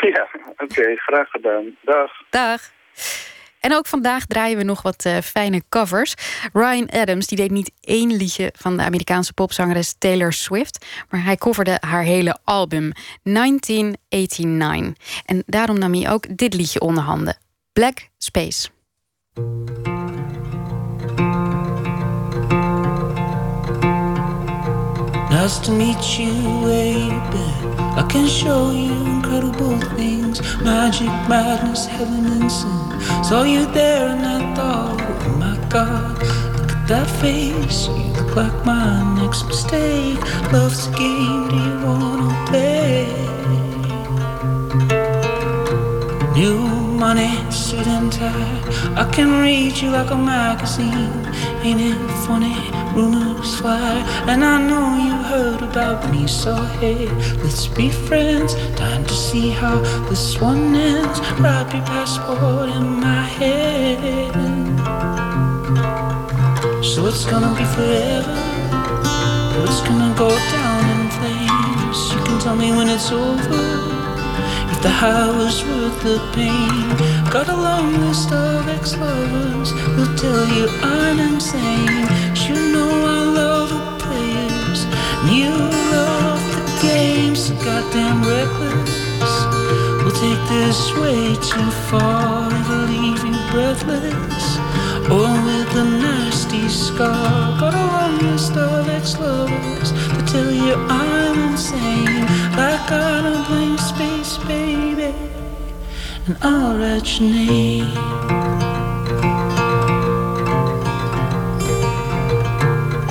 [0.01, 0.65] Ja, oké.
[0.65, 1.77] Okay, graag gedaan.
[1.81, 2.13] Dag.
[2.31, 2.61] Dag.
[3.61, 6.15] En ook vandaag draaien we nog wat uh, fijne covers.
[6.53, 11.37] Ryan Adams die deed niet één liedje van de Amerikaanse popzangeres Taylor Swift, maar hij
[11.37, 12.93] coverde haar hele album
[13.23, 14.93] 1989.
[15.25, 17.39] En daarom nam hij ook dit liedje onder handen:
[17.73, 18.69] Black Space.
[25.31, 26.33] Nice to meet you,
[26.63, 27.68] baby.
[27.99, 33.25] I can show you incredible things magic, madness, heaven, and sin.
[33.25, 36.17] Saw you there and I thought, oh my god,
[36.57, 37.89] look at that face.
[37.89, 40.21] You look like my next mistake.
[40.53, 43.09] Love's a game, do you wanna play?
[46.37, 47.31] New money,
[48.11, 48.95] tie.
[48.97, 51.25] I can read you like a magazine.
[51.63, 52.59] Ain't it funny?
[52.95, 56.27] Rumors fly, and I know you heard about me.
[56.27, 57.07] So hey,
[57.43, 58.55] let's be friends.
[58.77, 59.77] Time to see how
[60.09, 61.21] this one ends.
[61.41, 64.03] Wrap your passport in my head.
[66.83, 68.37] So it's gonna be forever.
[69.65, 71.99] It's gonna go down in flames.
[72.13, 73.98] You can tell me when it's over
[74.83, 76.87] the high was worth the pain.
[77.31, 82.07] Got a long list of ex-lovers who'll tell you I'm insane.
[82.47, 84.81] You know I love the players,
[85.19, 85.53] and you
[85.97, 87.41] love the games.
[87.47, 88.95] So goddamn reckless.
[90.03, 94.47] We'll take this way too far, it'll leave you breathless.
[95.11, 97.59] Or with a nasty scar.
[97.59, 102.18] Got a long list of ex-lovers to tell you I'm insane.
[102.59, 105.15] Like I don't blame space, baby.
[106.27, 107.87] And I'll write your name.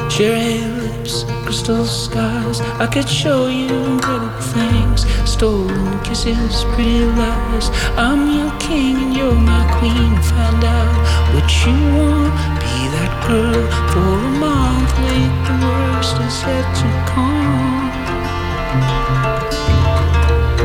[0.10, 2.60] Cherry lips, crystal skies.
[2.84, 5.06] I could show you incredible things.
[5.24, 7.70] Stolen kisses, pretty lies.
[7.96, 10.12] I'm your king and you're my queen.
[10.28, 10.96] Find out
[11.34, 12.34] what you want.
[12.64, 14.92] Be that girl for a month.
[15.08, 17.97] Wait, the worst is yet to come.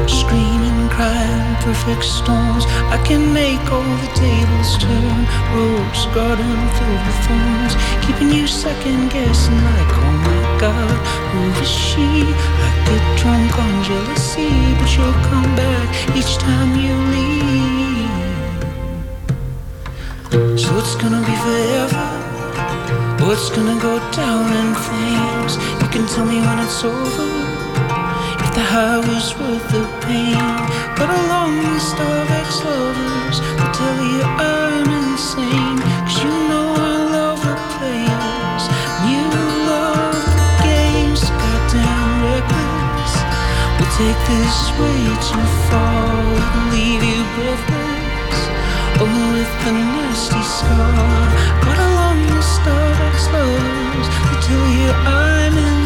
[0.06, 2.64] Screaming, crying, perfect storms.
[2.90, 5.18] I can make all the tables turn.
[5.54, 7.74] Rose garden filled with thorns.
[8.04, 10.96] Keeping you second guessing, like, oh my god,
[11.30, 12.08] who is she?
[12.66, 17.42] I get drunk on jealousy, but you'll come back each time you leave.
[20.58, 22.06] So it's gonna be forever,
[23.26, 25.56] What's gonna go down in flames.
[25.80, 27.41] You can tell me when it's over,
[28.62, 30.38] the high was worth the pain.
[30.94, 35.78] Got a long list of ex-lovers that tell you I'm insane.
[36.06, 38.64] Cause you know I love the players,
[39.10, 39.22] you
[39.66, 41.22] love the games.
[41.42, 43.14] Goddamn reckless,
[43.76, 48.40] we'll take this way too far, we'll leave you breathless.
[49.02, 51.26] Oh, with a nasty scar
[51.64, 55.81] Got a long list of ex-lovers They tell you I'm insane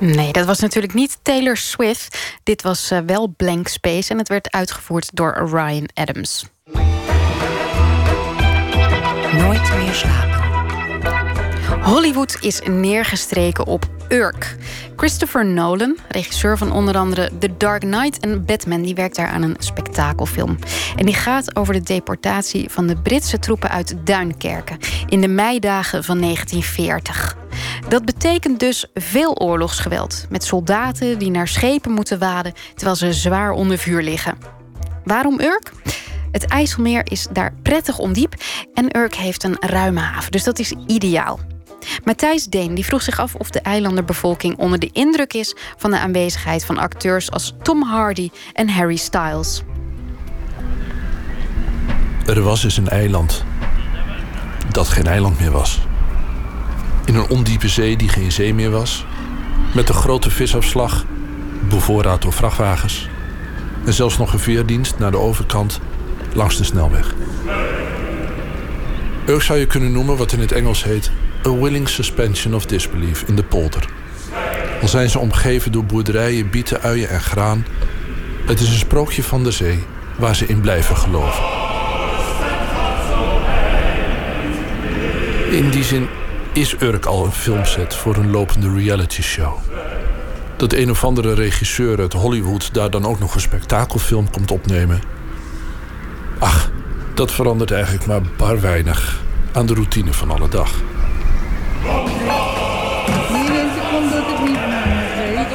[0.00, 2.38] Nee, dat was natuurlijk niet Taylor Swift.
[2.42, 6.46] Dit was uh, wel Blank Space en het werd uitgevoerd door Ryan Adams.
[9.32, 10.40] Nooit meer slapen.
[11.82, 14.56] Hollywood is neergestreken op Urk.
[14.96, 19.42] Christopher Nolan, regisseur van onder andere The Dark Knight en Batman, die werkt daar aan
[19.42, 20.58] een spektakelfilm.
[20.96, 26.04] En die gaat over de deportatie van de Britse troepen uit Duinkerken in de meidagen
[26.04, 27.36] van 1940.
[27.88, 33.50] Dat betekent dus veel oorlogsgeweld, met soldaten die naar schepen moeten waden terwijl ze zwaar
[33.50, 34.38] onder vuur liggen.
[35.04, 35.72] Waarom Urk?
[36.32, 38.34] Het IJsselmeer is daar prettig ondiep
[38.74, 41.49] en Urk heeft een ruime haven, dus dat is ideaal.
[42.04, 45.98] Matthijs Deen die vroeg zich af of de eilanderbevolking onder de indruk is van de
[45.98, 49.62] aanwezigheid van acteurs als Tom Hardy en Harry Styles.
[52.26, 53.44] Er was eens een eiland
[54.68, 55.80] dat geen eiland meer was.
[57.04, 59.04] In een ondiepe zee die geen zee meer was.
[59.74, 61.04] Met een grote visafslag,
[61.68, 63.08] bevoorraad door vrachtwagens.
[63.84, 65.80] En zelfs nog een veerdienst naar de overkant
[66.32, 67.14] langs de snelweg.
[69.28, 71.10] Ook zou je kunnen noemen wat in het Engels heet
[71.46, 73.88] A willing suspension of disbelief in de polder.
[74.82, 77.66] Al zijn ze omgeven door boerderijen, bieten, uien en graan.
[78.44, 79.84] Het is een sprookje van de zee
[80.16, 81.44] waar ze in blijven geloven.
[85.50, 86.08] In die zin
[86.52, 89.58] is Urk al een filmset voor een lopende reality show.
[90.56, 95.00] Dat een of andere regisseur uit Hollywood daar dan ook nog een spektakelfilm komt opnemen.
[96.38, 96.70] Ach,
[97.14, 99.20] dat verandert eigenlijk maar bar weinig
[99.52, 100.70] aan de routine van alle dag.
[103.90, 105.48] Komt dat ik niet naar me weet.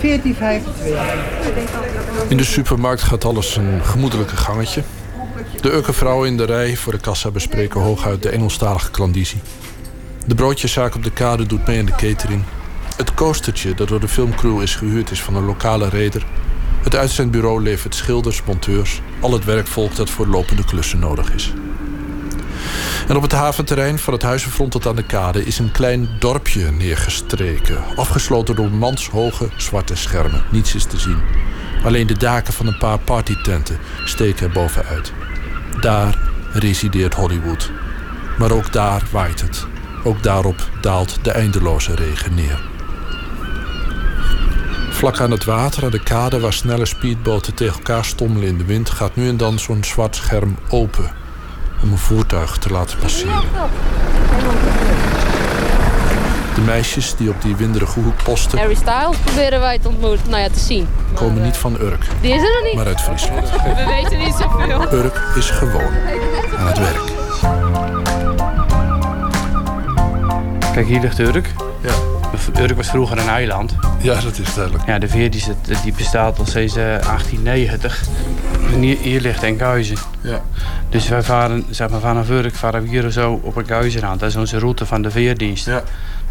[0.00, 2.28] 1425.
[2.28, 4.82] In de supermarkt gaat alles een gemoedelijke gangetje.
[5.60, 9.40] De ukkenvrouwen in de rij voor de kassa bespreken hooguit de Engelstalige klandizie.
[10.26, 12.42] De broodjeszaak op de kade doet mee aan de catering.
[12.96, 16.26] Het coastertje dat door de filmcrew is gehuurd is van een lokale reder.
[16.82, 21.52] Het uitzendbureau levert schilders, monteurs, al het werkvolk dat voor lopende klussen nodig is.
[23.08, 26.70] En op het haventerrein van het huizenfront tot aan de kade is een klein dorpje
[26.70, 27.84] neergestreken.
[27.96, 30.44] Afgesloten door manshoge zwarte schermen.
[30.50, 31.18] Niets is te zien.
[31.84, 35.12] Alleen de daken van een paar partytenten steken er bovenuit.
[35.80, 36.18] Daar
[36.52, 37.70] resideert Hollywood.
[38.38, 39.66] Maar ook daar waait het.
[40.04, 42.62] Ook daarop daalt de eindeloze regen neer.
[44.90, 48.64] Vlak aan het water, aan de kade waar snelle speedboten tegen elkaar stommelen in de
[48.64, 51.22] wind, gaat nu en dan zo'n zwart scherm open
[51.82, 53.42] om een voertuig te laten passeren.
[56.54, 58.58] De meisjes die op die winderige hoek posten...
[58.58, 60.88] Harry Styles proberen wij te ontmoeten, nou ja, te zien.
[61.14, 62.06] ...komen niet van Urk.
[62.20, 62.74] Die is er nog niet.
[62.74, 63.50] Maar uit Friesland.
[63.50, 64.92] We weten niet zoveel.
[64.92, 65.92] Urk is gewoon
[66.58, 67.12] aan het werk.
[70.72, 71.52] Kijk, hier ligt Urk.
[72.60, 73.74] Urk was vroeger een eiland.
[74.00, 74.86] Ja, dat is duidelijk.
[74.86, 75.42] Ja, de veer die,
[75.82, 78.04] die bestaat al sinds 1890.
[78.72, 79.96] En hier, hier ligt Enkhuizen.
[80.20, 80.42] Ja.
[80.88, 84.18] Dus wij varen zeg maar, vanaf Urk varen we hier zo op Enkhuizen aan.
[84.18, 85.66] Dat is onze route van de veerdienst.
[85.66, 85.82] Ja.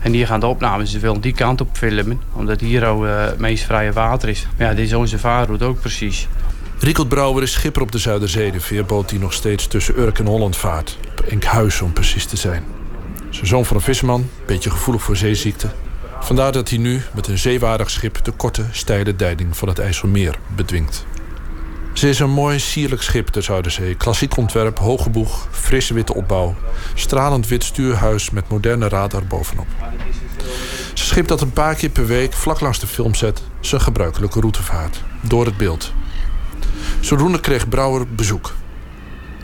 [0.01, 2.21] En hier gaan de opnames, ze willen die kant op filmen.
[2.33, 4.47] Omdat hier ook uh, het meest vrije water is.
[4.57, 6.27] Maar ja, dit is onze vaarroute ook precies.
[6.79, 8.51] Riekelt Brouwer is schipper op de Zuiderzee.
[8.51, 10.97] De veerboot die nog steeds tussen Urk en Holland vaart.
[11.11, 12.63] Op Enkhuizen om precies te zijn.
[13.29, 15.67] Zijn zoon van een visserman, beetje gevoelig voor zeeziekte.
[16.23, 20.37] Vandaar dat hij nu met een zeewaardig schip de korte, steile deining van het IJsselmeer
[20.55, 21.05] bedwingt.
[21.93, 23.95] Ze is een mooi, sierlijk schip, de Zuiderzee.
[23.95, 26.55] Klassiek ontwerp, hoge boeg, frisse witte opbouw.
[26.93, 29.67] Stralend wit stuurhuis met moderne radar bovenop.
[30.93, 34.63] Ze schip dat een paar keer per week vlak langs de filmset zijn gebruikelijke route
[34.63, 35.03] vaart.
[35.21, 35.93] Door het beeld.
[36.99, 38.53] Zodoende kreeg Brouwer bezoek.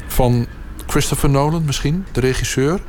[0.08, 0.48] Van
[0.88, 2.80] Christopher Nolan misschien, de regisseur?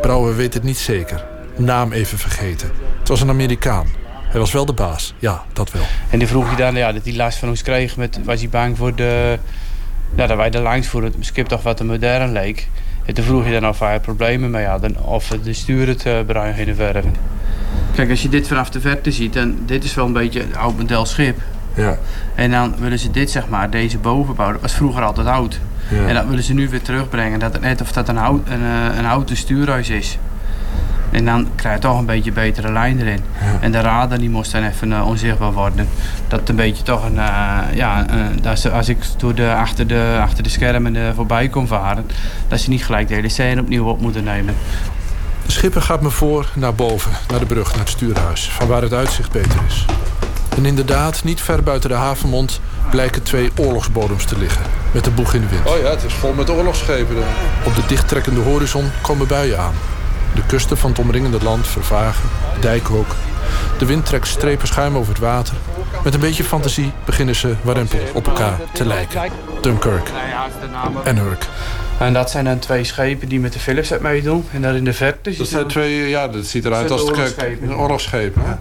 [0.00, 1.35] Brouwer weet het niet zeker.
[1.56, 2.70] Naam even vergeten.
[2.98, 3.86] Het was een Amerikaan.
[4.28, 5.14] Hij was wel de baas.
[5.18, 5.82] Ja, dat wel.
[6.10, 7.96] En die vroeg je dan, ja, dat hij last van ons kreeg.
[7.96, 9.38] Met, was hij bang voor de...
[10.14, 12.68] Ja, dat wij de langs voor het skip toch wat te modern leek.
[13.04, 15.04] En toen vroeg je dan of hij problemen mee hadden.
[15.04, 17.14] Of de stuur het uh, bruin gingen verven.
[17.94, 20.56] Kijk, als je dit vanaf de verte ziet, dan dit is wel een beetje een
[20.56, 21.38] oud model schip.
[21.74, 21.98] Ja.
[22.34, 25.60] En dan willen ze dit, zeg maar, deze bovenbouw, dat was vroeger altijd oud.
[25.90, 26.06] Ja.
[26.06, 27.38] En dat willen ze nu weer terugbrengen.
[27.38, 28.62] Dat het net of dat een, hout, een,
[28.98, 30.18] een houten stuurhuis is.
[31.10, 33.20] En dan krijg je toch een beetje betere lijn erin.
[33.40, 33.58] Ja.
[33.60, 35.88] En de radar die moest dan even uh, onzichtbaar worden.
[36.28, 37.14] Dat een beetje toch een...
[37.14, 41.48] Uh, ja, uh, dat ze, als ik door de, achter, de, achter de schermen voorbij
[41.48, 42.06] kon varen...
[42.48, 44.54] dat ze niet gelijk de hele scène opnieuw op moeten nemen.
[45.46, 48.50] De schipper gaat me voor naar boven, naar de brug, naar het stuurhuis.
[48.50, 49.84] Van waar het uitzicht beter is.
[50.56, 54.62] En inderdaad, niet ver buiten de havenmond blijken twee oorlogsbodems te liggen.
[54.92, 55.66] Met de boeg in de wind.
[55.66, 57.16] Oh ja, het is vol met oorlogsschepen.
[57.64, 59.74] Op de dichttrekkende horizon komen buien aan.
[60.36, 63.14] De kusten van het omringende land vervagen, de dijk ook.
[63.78, 65.54] De wind trekt strepen schuim over het water.
[66.04, 69.30] Met een beetje fantasie beginnen ze warempel op elkaar te lijken.
[69.60, 70.10] Dunkirk
[71.04, 71.46] en Urk.
[71.98, 74.44] En dat zijn dan twee schepen die met de Philips uit meedoen.
[74.52, 75.36] En daar in de verte...
[75.36, 77.04] Dat zijn twee, ja, dat ziet eruit als
[77.36, 78.42] zijn een oorlogsschepen.
[78.44, 78.54] hè?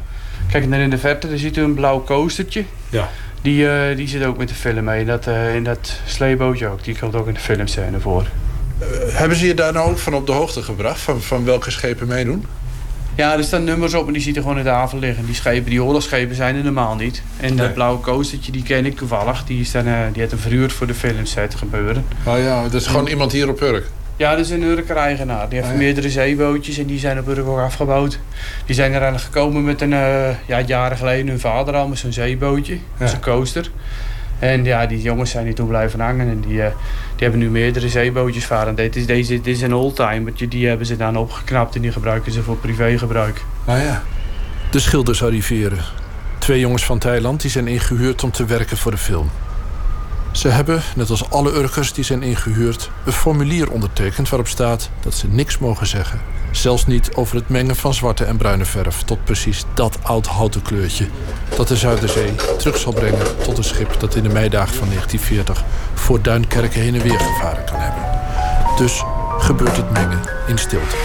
[0.51, 2.63] Kijk, en daar in de verte daar ziet u een blauw coastertje.
[2.89, 3.09] Ja.
[3.41, 5.05] Die, eh, die zit ook met de film mee.
[5.05, 6.83] Dat, eh, in dat sleebootje ook.
[6.83, 8.25] Die komt ook in de filmscène voor.
[9.11, 10.99] Hebben ze je daar nou ook van op de hoogte gebracht?
[10.99, 12.45] Van, van welke schepen meedoen?
[13.15, 15.25] Ja, er staan nummers op en die ziet er gewoon in de haven liggen.
[15.25, 17.21] Die schepen, die oorlogsschepen zijn er normaal niet.
[17.39, 17.57] En Nee.
[17.57, 19.43] dat blauwe coastertje, die ken ik toevallig.
[19.43, 22.05] Die, is dan, eh, die heeft een verhuurd voor de filmset gebeuren.
[22.23, 23.85] Oh ja, dat is gewoon iemand hier op Urk.
[24.17, 25.49] Ja, dat is een Urker-eigenaar.
[25.49, 25.81] Die heeft Oh ja.
[25.83, 28.19] meerdere zeebootjes en die zijn op Urk ook afgebouwd.
[28.65, 31.97] Die zijn er eigenlijk gekomen met een, eh, ja, jaren geleden hun vader al met
[31.97, 32.77] zo'n zeebootje.
[32.99, 33.07] Ja.
[33.07, 33.71] Zo'n coaster.
[34.39, 36.75] En ja, die jongens zijn hier toen blijven hangen en die, eh, die
[37.23, 38.75] hebben nu meerdere zeebootjes varen.
[38.75, 42.31] Dit is, deze, dit is een oldtimertje, die hebben ze dan opgeknapt en die gebruiken
[42.31, 43.41] ze voor privégebruik.
[43.65, 44.03] Ah ja.
[44.71, 45.79] De schilders arriveren.
[46.39, 49.29] Twee jongens van Thailand die zijn ingehuurd om te werken voor de film.
[50.35, 55.13] Ze hebben, net als alle Urkers die zijn ingehuurd, een formulier ondertekend waarop staat dat
[55.13, 56.21] ze niks mogen zeggen.
[56.51, 60.61] Zelfs niet over het mengen van zwarte en bruine verf tot precies dat oud houten
[60.61, 61.07] kleurtje.
[61.55, 65.63] Dat de Zuiderzee terug zal brengen tot een schip dat in de meidagen van 1940
[65.93, 68.03] voor Duinkerken heen en weer gevaren kan hebben.
[68.77, 69.03] Dus
[69.37, 70.95] gebeurt het mengen in stilte.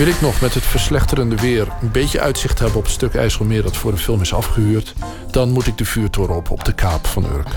[0.00, 3.62] Wil ik nog met het verslechterende weer een beetje uitzicht hebben op het stuk IJsselmeer
[3.62, 4.94] dat voor de film is afgehuurd,
[5.30, 7.48] dan moet ik de vuurtoren op op de kaap van Urk.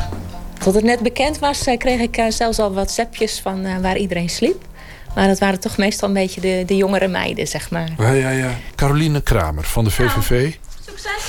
[0.59, 3.97] Tot het net bekend was, eh, kreeg ik eh, zelfs al WhatsAppjes van eh, waar
[3.97, 4.65] iedereen sliep.
[5.15, 7.89] Maar dat waren toch meestal een beetje de, de jongere meiden, zeg maar.
[7.97, 8.49] Ja, ja, ja.
[8.75, 10.53] Caroline Kramer van de VVV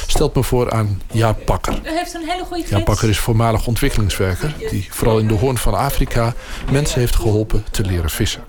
[0.06, 1.80] stelt me voor aan Jaap Pakker.
[1.84, 5.58] U heeft een hele goede Jaap Pakker is voormalig ontwikkelingswerker die vooral in de Hoorn
[5.58, 6.34] van Afrika
[6.70, 8.44] mensen heeft geholpen te leren vissen.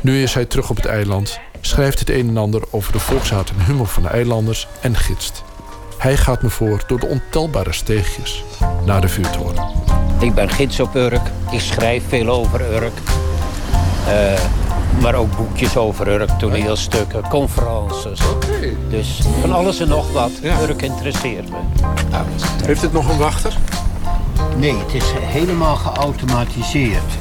[0.00, 3.50] Nu is hij terug op het eiland, schrijft het een en ander over de volkshaat
[3.50, 5.44] en humor van de eilanders en gidst.
[5.98, 8.44] Hij gaat me voor door de ontelbare steegjes
[8.84, 9.68] naar de vuurtoren.
[10.20, 11.30] Ik ben gids op Urk.
[11.50, 12.98] Ik schrijf veel over Urk.
[14.08, 14.40] Eh,
[15.00, 18.20] maar ook boekjes over Urk, toneelstukken, conferences.
[18.88, 20.30] Dus van alles en nog wat.
[20.62, 21.56] Urk interesseert me.
[22.64, 23.56] Heeft het nog een wachter?
[24.56, 27.12] Nee, het is helemaal geautomatiseerd.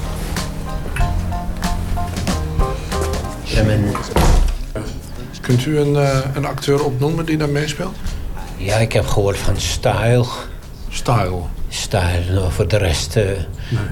[5.41, 7.95] Kunt u een, eh, een acteur opnoemen die daar meespeelt?
[8.58, 10.26] ja, ik heb gehoord van Style.
[10.89, 11.39] Style?
[11.70, 13.16] Style, nou, voor de rest...
[13.16, 13.24] eh,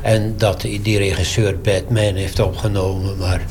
[0.01, 3.41] En dat die regisseur Batman heeft opgenomen, maar...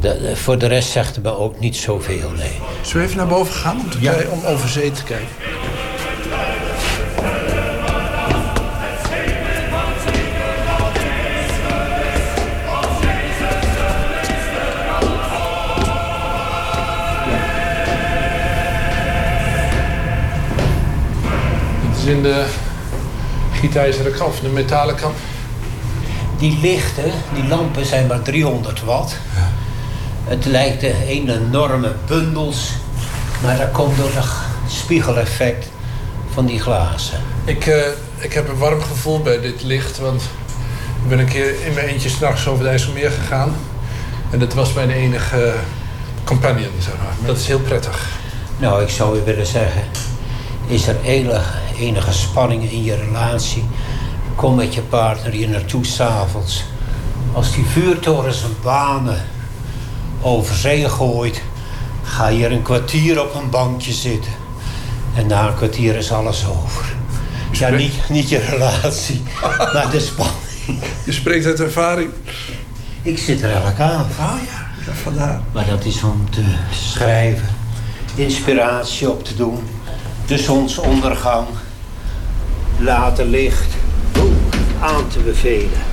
[0.00, 2.50] de- voor de rest zegt het me ook niet zoveel, nee.
[2.82, 3.98] Zullen we even naar boven gaan om, te
[4.32, 5.26] om over zee te kijken?
[22.06, 22.46] In de
[23.52, 25.14] gietijzeren of de metalen kap.
[26.38, 29.16] Die lichten, die lampen zijn maar 300 watt.
[30.24, 32.72] Het lijkt een enorme bundels.
[33.42, 34.24] Maar dat komt door het
[34.68, 35.66] spiegeleffect
[36.32, 37.18] van die glazen.
[37.44, 37.82] Ik, eh,
[38.18, 40.22] ik heb een warm gevoel bij dit licht, want
[41.02, 43.56] ik ben een keer in mijn eentje s'nachts over het IJsselmeer gegaan.
[44.30, 45.54] En dat was mijn enige
[46.24, 47.26] companion, zeg maar.
[47.26, 48.08] Dat is heel prettig.
[48.58, 49.82] Nou, ik zou u willen zeggen...
[50.66, 51.42] is er enige,
[51.78, 53.64] enige spanning in je relatie...
[54.34, 56.64] kom met je partner hier naartoe s'avonds.
[57.32, 59.24] Als die vuurtoren zijn banen
[60.20, 61.42] over zee gooit...
[62.02, 64.32] ga je er een kwartier op een bankje zitten.
[65.14, 66.84] En na een kwartier is alles over.
[67.52, 69.22] Ja, niet, niet je relatie,
[69.74, 70.36] maar de spanning.
[71.04, 72.10] Je spreekt uit ervaring.
[73.02, 74.10] Ik zit er elke avond.
[74.10, 75.40] Oh ja, ja vandaar.
[75.52, 77.48] Maar dat is om te schrijven,
[78.14, 79.62] inspiratie op te doen,
[80.26, 81.46] de zonsondergang,
[82.78, 83.74] later licht
[84.80, 85.84] aan te bevelen.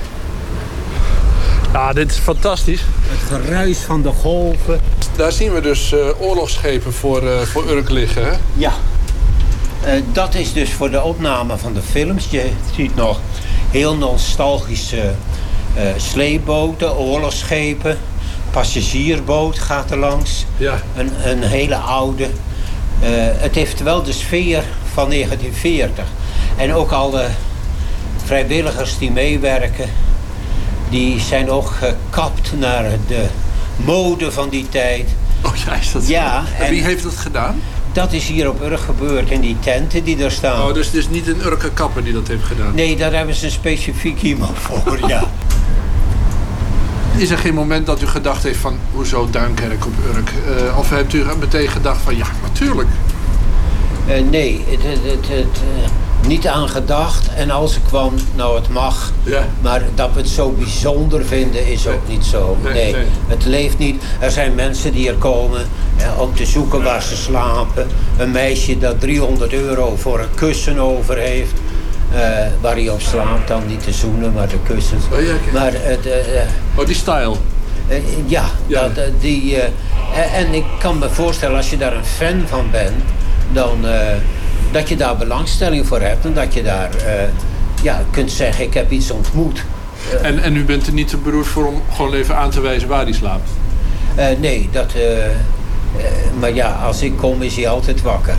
[1.72, 2.80] Ja, dit is fantastisch.
[3.02, 4.80] Het geruis van de golven.
[5.16, 8.32] Daar zien we dus eh, oorlogsschepen voor, eh, voor Urk liggen, hè?
[8.54, 8.72] Ja.
[9.82, 12.26] Eh, dat is dus voor de opname van de films.
[12.30, 13.20] Je ziet nog
[13.70, 15.14] heel nostalgische
[15.74, 17.98] eh sleepboten, oorlogsschepen.
[18.50, 20.44] Passagiersboot gaat er langs.
[20.56, 20.82] Ja.
[20.96, 22.28] Een, een hele oude.
[23.00, 26.04] Eh, het heeft wel de sfeer van 1940.
[26.56, 27.26] En ook alle
[28.24, 29.88] vrijwilligers die meewerken,
[30.90, 33.26] die zijn ook gekapt naar de
[33.76, 35.08] mode van die tijd.
[35.42, 36.10] Oh ja, is dat zo?
[36.10, 37.60] Ja, En wie heeft dat gedaan?
[37.92, 40.68] Dat is hier op Urk gebeurd in die tenten die daar staan.
[40.68, 42.74] Oh, dus het is niet een Urker kapper die dat heeft gedaan?
[42.74, 45.30] Nee, daar hebben ze een specifiek iemand voor, ja.
[47.16, 48.78] Is er geen moment dat u gedacht heeft van...
[48.92, 50.30] hoezo Duinkerk op Urk?
[50.70, 52.88] Uh, of hebt u meteen gedacht van ja, natuurlijk?
[54.08, 57.34] Uh, nee, het, het, het, het uh, niet aan gedacht.
[57.34, 59.12] En als ik kwam, nou het mag.
[59.22, 59.48] Ja.
[59.62, 61.94] Maar dat we het zo bijzonder vinden is Nee.
[61.94, 62.56] ook niet zo.
[62.62, 63.04] Nee, Nee, nee.
[63.26, 64.02] het leeft niet.
[64.20, 65.66] Er zijn mensen die er komen
[66.18, 67.86] om te zoeken waar ze slapen.
[68.18, 71.52] Een meisje dat 300 euro voor een kussen over heeft.
[72.14, 75.04] Eh, waar hij op slaapt, dan niet de zoenen, maar de kussens.
[75.12, 75.34] Oh, ja.
[75.52, 77.34] Maar het, eh, eh, Oh, die style.
[77.88, 77.96] eh,
[78.26, 78.88] ja, Ja.
[78.88, 79.56] Dat, die,
[80.34, 83.02] en ik kan me voorstellen als je daar een fan van bent,
[83.52, 84.00] dan eh,
[84.72, 87.12] dat je daar belangstelling voor hebt en dat je daar eh,
[87.82, 89.64] ja, kunt zeggen: Ik heb iets ontmoet.
[90.22, 92.88] En, en u bent er niet te beroerd voor om gewoon even aan te wijzen
[92.88, 93.50] waar hij slaapt?
[94.14, 94.92] Eh, nee, dat.
[96.38, 98.34] maar ja, als ik kom, is hij altijd wakker.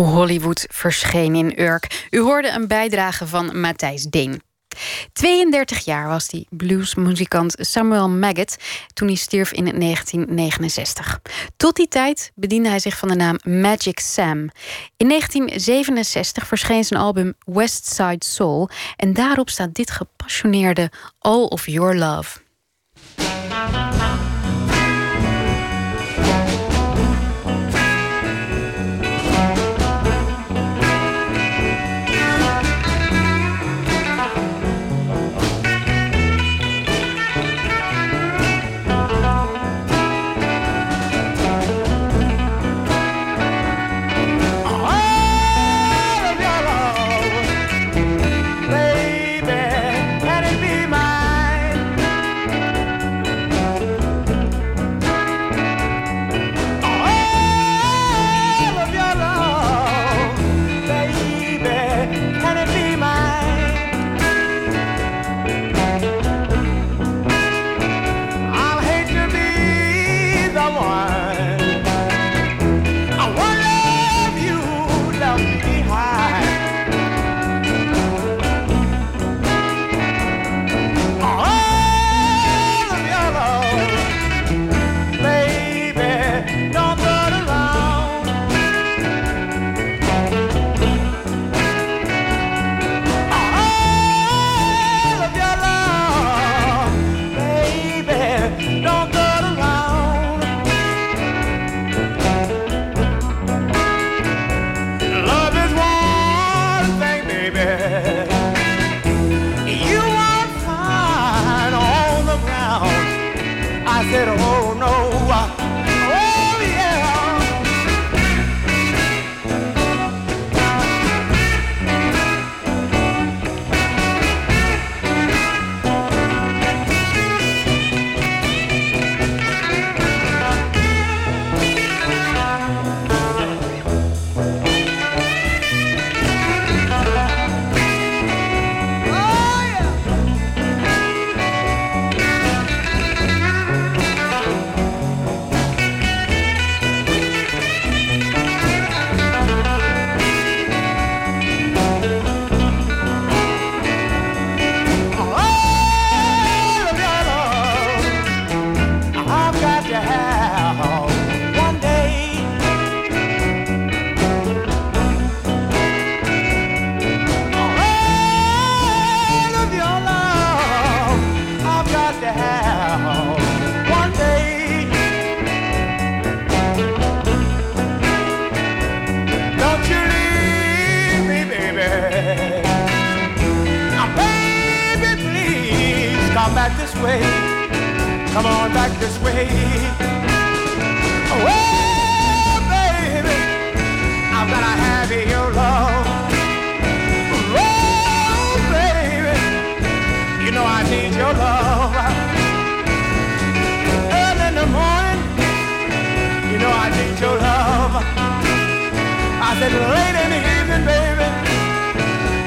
[0.00, 2.06] Hollywood verscheen in Urk.
[2.10, 4.42] U hoorde een bijdrage van Matthijs Deen.
[5.12, 8.56] 32 jaar was die bluesmuzikant Samuel Maggot
[8.94, 11.20] toen hij stierf in 1969.
[11.56, 14.50] Tot die tijd bediende hij zich van de naam Magic Sam.
[14.96, 21.66] In 1967 verscheen zijn album West Side Soul en daarop staat dit gepassioneerde All of
[21.66, 21.96] Your.
[21.96, 22.40] Love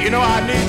[0.05, 0.64] You know I need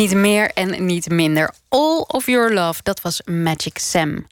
[0.00, 1.54] Niet meer en niet minder.
[1.68, 4.26] All of Your Love, dat was Magic Sam.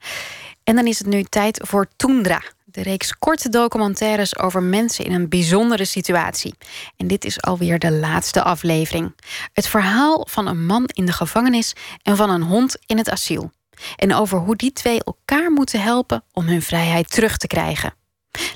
[0.64, 2.42] En dan is het nu tijd voor Tundra.
[2.64, 6.54] De reeks korte documentaires over mensen in een bijzondere situatie.
[6.96, 9.14] En dit is alweer de laatste aflevering.
[9.52, 13.50] Het verhaal van een man in de gevangenis en van een hond in het asiel.
[13.96, 17.94] En over hoe die twee elkaar moeten helpen om hun vrijheid terug te krijgen.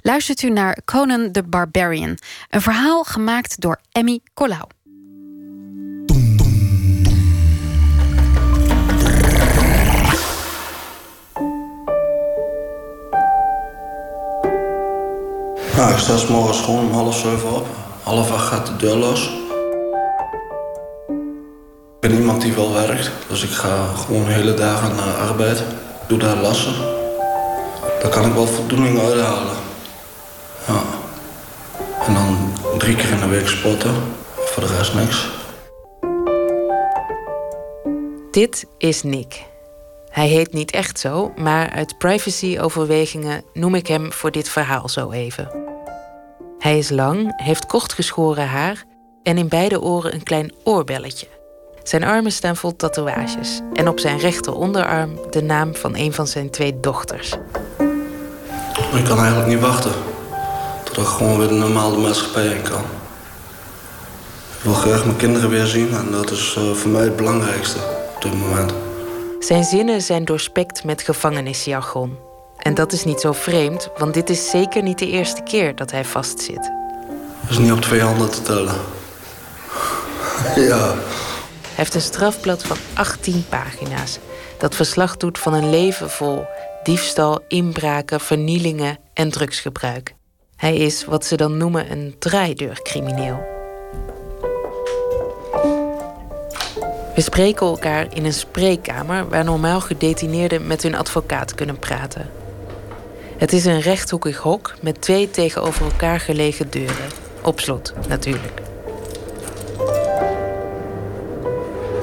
[0.00, 2.18] Luistert u naar Conan the Barbarian,
[2.50, 4.64] een verhaal gemaakt door Emmy Colau.
[15.76, 17.66] Nou, ik sta 's morgens gewoon om half zeven op.
[18.02, 19.30] Half acht gaat de deur los.
[22.00, 25.58] Ik ben iemand die wel werkt, dus ik ga gewoon hele dagen naar arbeid.
[25.58, 26.74] Ik doe daar lassen.
[28.00, 29.56] Daar kan ik wel voldoening uithalen.
[30.66, 30.82] Ja.
[32.06, 33.94] En dan drie keer in de week sporten.
[34.36, 35.28] Voor de rest niks.
[38.30, 39.51] Dit is Nick.
[40.12, 45.10] Hij heet niet echt zo, maar uit privacy-overwegingen noem ik hem voor dit verhaal zo
[45.10, 45.50] even.
[46.58, 48.84] Hij is lang, heeft kort geschoren haar
[49.22, 51.26] en in beide oren een klein oorbelletje.
[51.82, 56.26] Zijn armen staan vol tatoeages en op zijn rechter onderarm de naam van een van
[56.26, 57.32] zijn twee dochters.
[58.94, 59.92] Ik kan eigenlijk niet wachten.
[60.84, 62.84] Tot ik gewoon weer de normale maatschappij in kan.
[64.56, 67.78] Ik wil graag mijn kinderen weer zien en dat is eh, voor mij het belangrijkste
[68.14, 68.72] op dit moment.
[69.43, 72.18] Zijn zinnen zijn doorspekt met gevangenisjargon.
[72.57, 75.90] En dat is niet zo vreemd, want dit is zeker niet de eerste keer dat
[75.90, 76.72] hij vastzit.
[77.40, 78.74] Dat is niet op twee handen te tellen.
[80.68, 80.86] ja.
[80.88, 84.18] Hij heeft een strafblad van 18 pagina's.
[84.59, 86.45] Dat verslag doet van een leven vol
[86.82, 90.14] diefstal, inbraken, vernielingen en drugsgebruik.
[90.57, 93.61] Hij is wat ze dan noemen een draaideurcrimineel.
[97.14, 102.30] We spreken elkaar in een spreekkamer waar normaal gedetineerden met hun advocaat kunnen praten.
[103.36, 107.10] Het is een rechthoekig hok met twee tegenover elkaar gelegen deuren.
[107.42, 108.60] Op slot, natuurlijk.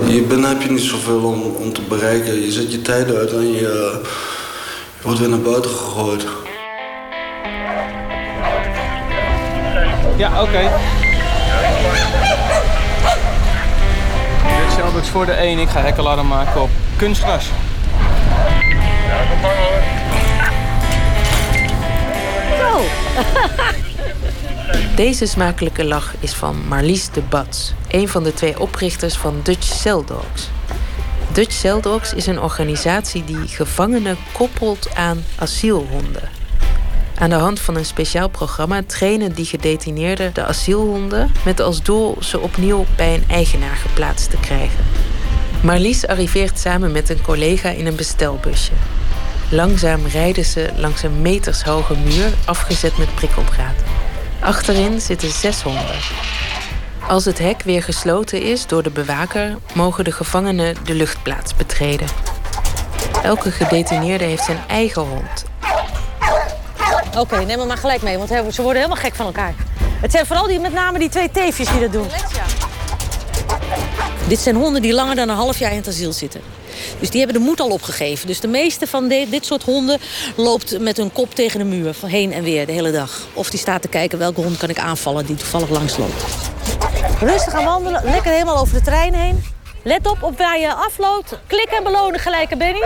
[0.05, 2.41] Hier binnen heb je niet zoveel om, om te bereiken.
[2.41, 4.01] Je zet je tijd uit en je, je
[5.01, 6.26] wordt weer naar buiten gegooid.
[10.18, 10.72] Ja, oké.
[14.90, 15.60] Voor de 1.
[15.60, 17.50] Ik ga hekkelarm maken op kunstgras.
[22.58, 22.82] Zo!
[24.96, 29.66] Deze smakelijke lach is van Marlies de Bats, een van de twee oprichters van Dutch
[29.66, 30.50] Cell Dogs.
[31.32, 36.39] Dutch Cell Dogs is een organisatie die gevangenen koppelt aan asielhonden.
[37.20, 42.17] Aan de hand van een speciaal programma trainen die gedetineerden de asielhonden met als doel
[42.20, 44.86] ze opnieuw bij een eigenaar geplaatst te krijgen.
[45.63, 48.72] Marlies arriveert samen met een collega in een bestelbusje.
[49.51, 53.76] Langzaam rijden ze langs een metershoge muur afgezet met prikkeldraad.
[54.39, 55.99] Achterin zitten zes honden.
[57.07, 62.07] Als het hek weer gesloten is door de bewaker, mogen de gevangenen de luchtplaats betreden.
[63.24, 65.49] Elke gedetineerde heeft zijn eigen hond.
[67.18, 69.53] Oké, neem hem maar gelijk mee, want ze worden helemaal gek van elkaar.
[70.01, 72.07] Het zijn vooral die, met name die twee teefjes die dat doen.
[74.28, 76.41] Dit zijn honden die langer dan een half jaar in het asiel zitten.
[76.99, 78.28] Dus die hebben de moed al opgegeven.
[78.28, 79.99] Dus de meeste van dit soort honden
[80.36, 81.95] loopt met hun kop tegen de muur.
[82.05, 83.28] Heen en weer de hele dag.
[83.34, 86.24] Of die staat te kijken welke hond kan ik aanvallen die toevallig langs loopt.
[87.20, 89.43] Rustig gaan wandelen, lekker helemaal over de trein heen.
[89.84, 91.39] Let op op waar je afloopt.
[91.47, 92.82] Klik en belonen gelijk, hè, Benny.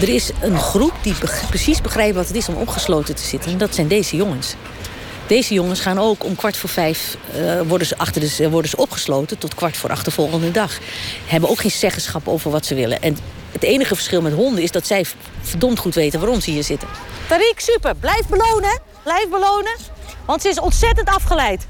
[0.00, 1.14] Er is een groep die
[1.48, 3.52] precies begrijpt wat het is om opgesloten te zitten.
[3.52, 4.54] En dat zijn deze jongens.
[5.26, 8.76] Deze jongens gaan ook om kwart voor vijf eh, worden, ze achter de, worden ze
[8.76, 10.78] opgesloten tot kwart voor acht de volgende dag.
[11.26, 13.02] Hebben ook geen zeggenschap over wat ze willen.
[13.02, 13.16] En
[13.52, 15.04] het enige verschil met honden is dat zij
[15.40, 16.88] verdomd goed weten waarom ze hier zitten.
[17.28, 17.94] Tariq, super.
[17.96, 18.80] Blijf belonen.
[19.02, 19.76] Blijf belonen.
[20.24, 21.66] Want ze is ontzettend afgeleid.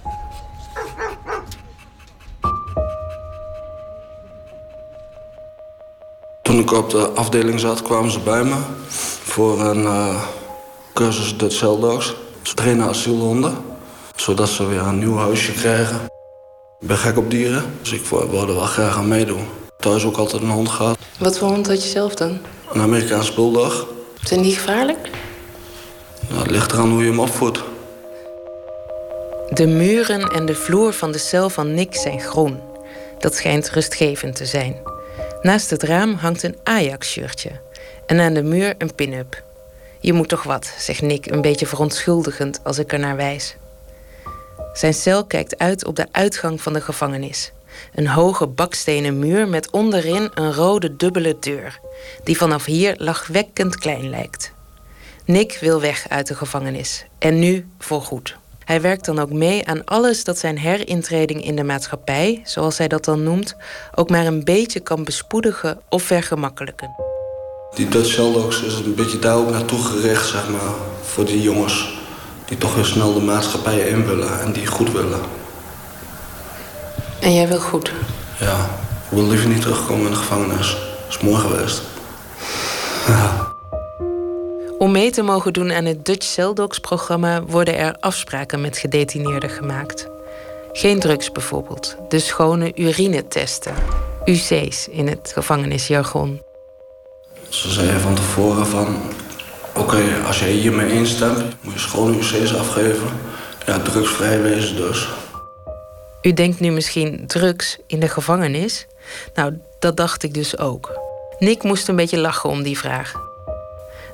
[6.62, 8.54] Ik op de afdeling zat, kwamen ze bij me
[9.22, 10.22] voor een eh,
[10.94, 12.14] cursus Dutch Cell Dogs.
[12.42, 13.56] Ze trainen asielhonden.
[14.16, 16.00] Zodat ze weer een nieuw huisje krijgen.
[16.80, 19.46] Ik ben gek op dieren, dus ik wou er wel graag aan meedoen.
[19.78, 20.98] Thuis ook altijd een hond gehad.
[21.18, 22.38] Wat voor hond had je zelf dan?
[22.72, 23.86] Een Amerikaans bulldog.
[24.22, 25.10] Zijn die gevaarlijk?
[26.28, 27.62] Nou, het ligt eraan hoe je hem opvoedt.
[29.50, 32.60] De muren en de vloer van de cel van Nick zijn groen.
[33.18, 34.91] Dat schijnt rustgevend te zijn.
[35.42, 37.50] Naast het raam hangt een Ajax-shirtje.
[38.06, 39.42] En aan de muur een pin-up.
[40.00, 43.56] Je moet toch wat, zegt Nick een beetje verontschuldigend als ik er naar wijs.
[44.72, 47.52] Zijn cel kijkt uit op de uitgang van de gevangenis.
[47.94, 51.80] Een hoge bakstenen muur met onderin een rode dubbele deur,
[52.24, 54.52] die vanaf hier lachwekkend klein lijkt.
[55.24, 57.04] Nick wil weg uit de gevangenis.
[57.18, 58.36] En nu voorgoed.
[58.72, 62.88] Hij werkt dan ook mee aan alles dat zijn herintreding in de maatschappij, zoals hij
[62.88, 63.56] dat dan noemt,
[63.94, 66.94] ook maar een beetje kan bespoedigen of vergemakkelijken.
[67.74, 68.18] Die Dutch
[68.64, 71.98] is een beetje daar ook naartoe gericht, zeg maar, voor die jongens.
[72.44, 75.20] Die toch weer snel de maatschappij in willen en die goed willen.
[77.20, 77.92] En jij wil goed?
[78.38, 78.70] Ja,
[79.10, 80.68] ik wil liever niet terugkomen in de gevangenis.
[80.68, 81.82] Dat is mooi geweest.
[83.06, 83.51] Ja.
[84.82, 88.78] Om mee te mogen doen aan het Dutch Cell Dogs programma worden er afspraken met
[88.78, 90.08] gedetineerden gemaakt.
[90.72, 93.74] Geen drugs bijvoorbeeld, de schone urinetesten,
[94.24, 96.42] UC's in het gevangenisjargon.
[97.48, 98.96] Ze zeiden van tevoren van...
[99.76, 103.08] Oké, als jij hiermee instemt, moet je schone UC's afgeven.
[103.66, 105.08] Ja, drugsvrij wezen dus.
[106.22, 108.86] U denkt nu misschien drugs in de gevangenis?
[109.34, 111.00] Nou, dat dacht ik dus ook.
[111.38, 113.31] Nick moest een beetje lachen om die vraag.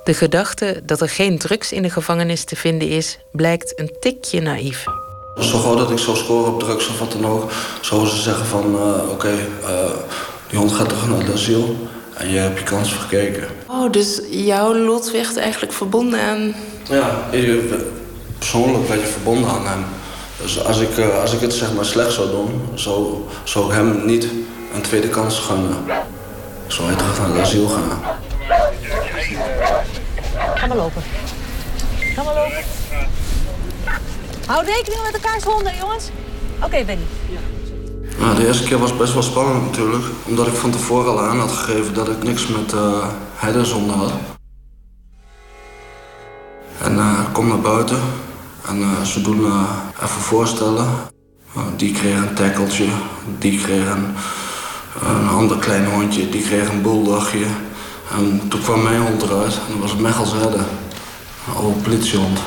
[0.08, 4.40] De gedachte dat er geen drugs in de gevangenis te vinden is, blijkt een tikje
[4.40, 4.84] naïef.
[5.40, 7.50] Zo gauw dat ik zou scoren op drugs of wat dan ook,
[7.80, 9.32] zouden ze zeggen van uh, oké,
[9.62, 9.90] uh,
[10.48, 11.76] die hond gaat terug naar het asiel
[12.14, 13.48] en jij hebt je kans verkeken.
[13.66, 16.54] Oh, dus jouw lot werd eigenlijk verbonden aan.
[16.88, 17.28] Ja,
[18.38, 19.84] persoonlijk werd je verbonden aan hem.
[20.42, 23.72] Dus als ik, uh, als ik het zeg maar slecht zou doen, zou, zou ik
[23.72, 24.28] hem niet
[24.74, 25.76] een tweede kans gunnen.
[26.66, 28.16] Zou hij terug naar het asiel gaan.
[30.54, 31.02] Ga maar lopen.
[32.14, 32.64] Ga maar lopen.
[34.46, 36.10] Hou rekening met elkaars honden, jongens.
[36.62, 37.04] Oké, Benny.
[38.18, 40.04] Ja, de eerste keer was best wel spannend natuurlijk.
[40.24, 44.12] Omdat ik van tevoren al aan had gegeven dat ik niks met uh, had.
[46.78, 48.00] En uh, ik kom naar buiten.
[48.66, 49.44] En uh, ze doen
[50.02, 50.86] even voorstellen.
[51.76, 52.86] die kreeg een tackeltje.
[53.38, 54.14] Die kreeg een,
[55.06, 56.28] een ander klein hondje.
[56.28, 57.46] Die kreeg een bulldogje.
[58.10, 59.54] En toen kwam mijn hond eruit.
[59.54, 60.66] En dat was het Mechels redden.
[61.46, 62.38] Een oude politiehond.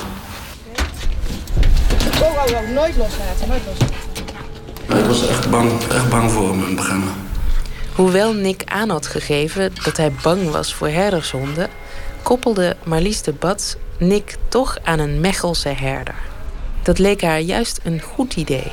[2.22, 5.00] Oh, oh, oh, nooit loslaten, nooit loslaten.
[5.00, 7.04] Ik was echt bang, echt bang voor hem in het begin.
[7.96, 11.70] Hoewel Nick aan had gegeven dat hij bang was voor herdershonden,
[12.24, 16.16] koppelde Marlies de Bats Nick toch aan een Mechelse herder.
[16.84, 18.72] Dat leek haar juist een goed idee.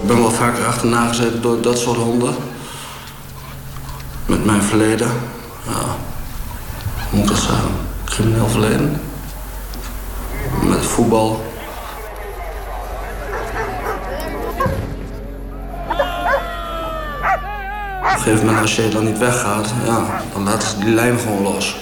[0.00, 2.34] Ik ben wel vaker achterna gezeten door dat soort honden.
[4.26, 5.10] Met mijn verleden.
[5.70, 5.96] Ja,
[7.10, 7.70] hoe moet ik dat zeggen?
[8.04, 9.00] Crimineel verleden.
[10.62, 11.48] Met voetbal.
[18.00, 21.18] Op een gegeven moment, als je dan niet weggaat, ja, dan laten ze die lijn
[21.18, 21.76] gewoon los.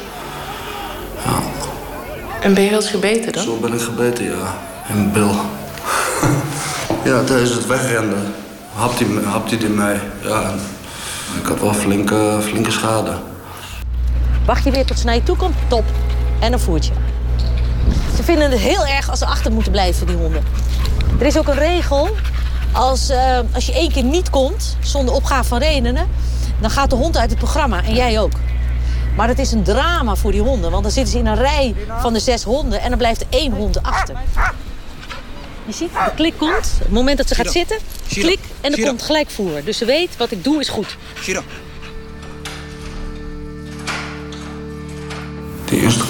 [1.24, 1.38] Ja.
[2.40, 3.42] En ben je wel eens gebeten dan?
[3.42, 4.54] Zo ben ik gebeten, ja.
[4.88, 5.34] In mijn bil.
[7.12, 8.34] ja, tijdens het wegrennen
[8.78, 10.00] hapt hij, hapt hij in mij.
[10.22, 10.54] Ja,
[11.40, 13.16] ik had wel flinke, flinke schade.
[14.48, 15.56] Wacht je weer tot ze naar je toe komt?
[15.66, 15.84] Top.
[16.40, 16.92] En een voertje.
[18.16, 20.44] Ze vinden het heel erg als ze achter moeten blijven, die honden.
[21.18, 22.08] Er is ook een regel.
[22.72, 26.08] Als, uh, als je één keer niet komt, zonder opgave van redenen...
[26.60, 28.32] dan gaat de hond uit het programma en jij ook.
[29.16, 30.70] Maar het is een drama voor die honden.
[30.70, 32.80] Want dan zitten ze in een rij van de zes honden...
[32.80, 34.16] en dan blijft er één hond achter.
[35.66, 36.72] Je ziet, de klik komt.
[36.78, 37.78] Het moment dat ze gaat zitten,
[38.08, 39.64] klik en er komt gelijk voer.
[39.64, 40.96] Dus ze weet, wat ik doe is goed.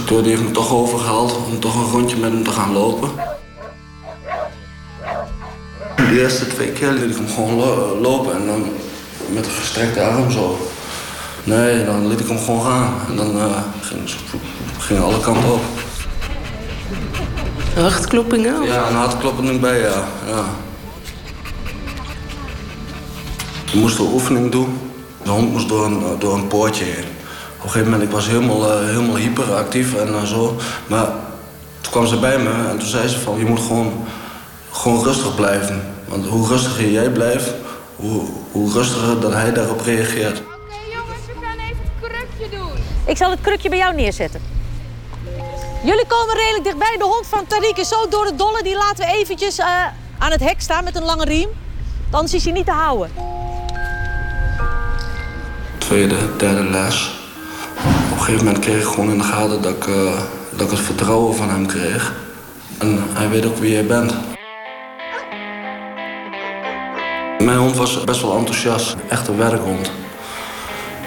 [0.09, 2.73] Die instructeur die heeft me toch overgehaald om toch een rondje met hem te gaan
[2.73, 3.11] lopen.
[5.97, 8.65] De eerste twee keer liet ik hem gewoon lo lopen en dan
[9.29, 10.59] met een gestrekte arm zo.
[11.45, 12.95] Nee, dan liet ik hem gewoon gaan.
[13.09, 13.45] En dan uh,
[13.81, 14.01] ging,
[14.79, 15.61] ging alle kanten op.
[17.75, 18.63] Hartkloppingen?
[18.63, 20.09] Ja, een hartklopping bij, ja.
[20.27, 20.45] ja.
[23.73, 24.79] We moesten een oefening doen.
[25.23, 27.18] De hond moest door een, door een poortje heen.
[27.69, 30.57] Op een gegeven moment ik was helemaal, uh, helemaal hyperactief en uh, zo.
[30.87, 31.07] Maar
[31.81, 33.39] toen kwam ze bij me en toen zei ze van...
[33.39, 34.07] je moet gewoon,
[34.71, 35.95] gewoon rustig blijven.
[36.05, 37.51] Want hoe rustiger jij blijft,
[37.97, 40.43] hoe, hoe rustiger dat hij daarop reageert.
[43.05, 44.41] Ik zal het krukje bij jou neerzetten.
[45.85, 46.97] Jullie komen redelijk dichtbij.
[46.99, 48.63] De hond van Tariq is zo door de dolle.
[48.63, 49.67] Die laten we eventjes uh,
[50.19, 51.49] aan het hek staan met een lange riem.
[52.11, 53.11] Anders is hij niet te houden.
[55.79, 57.18] Tweede, derde les.
[58.29, 60.13] Gegeven moment kreeg ik gewoon in de gaten dat ik, uh,
[60.51, 62.13] dat ik het vertrouwen van hem kreeg.
[62.79, 64.15] En hij weet ook wie jij bent.
[67.39, 68.97] Mijn hond was best wel enthousiast.
[69.09, 69.91] Echt een werkhond.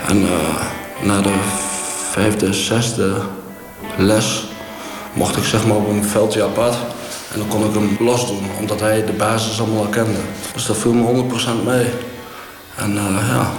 [0.08, 0.30] En uh,
[1.02, 1.34] na de
[2.12, 3.22] vijfde, zesde
[3.98, 4.46] les
[5.14, 6.76] mocht ik zeg maar op een veldje apart.
[7.34, 10.20] En dan kon ik hem los doen, omdat hij de basis allemaal kende.
[10.54, 11.24] Dus dat viel me
[11.62, 11.88] 100% mee.
[12.76, 13.52] En uh, ja,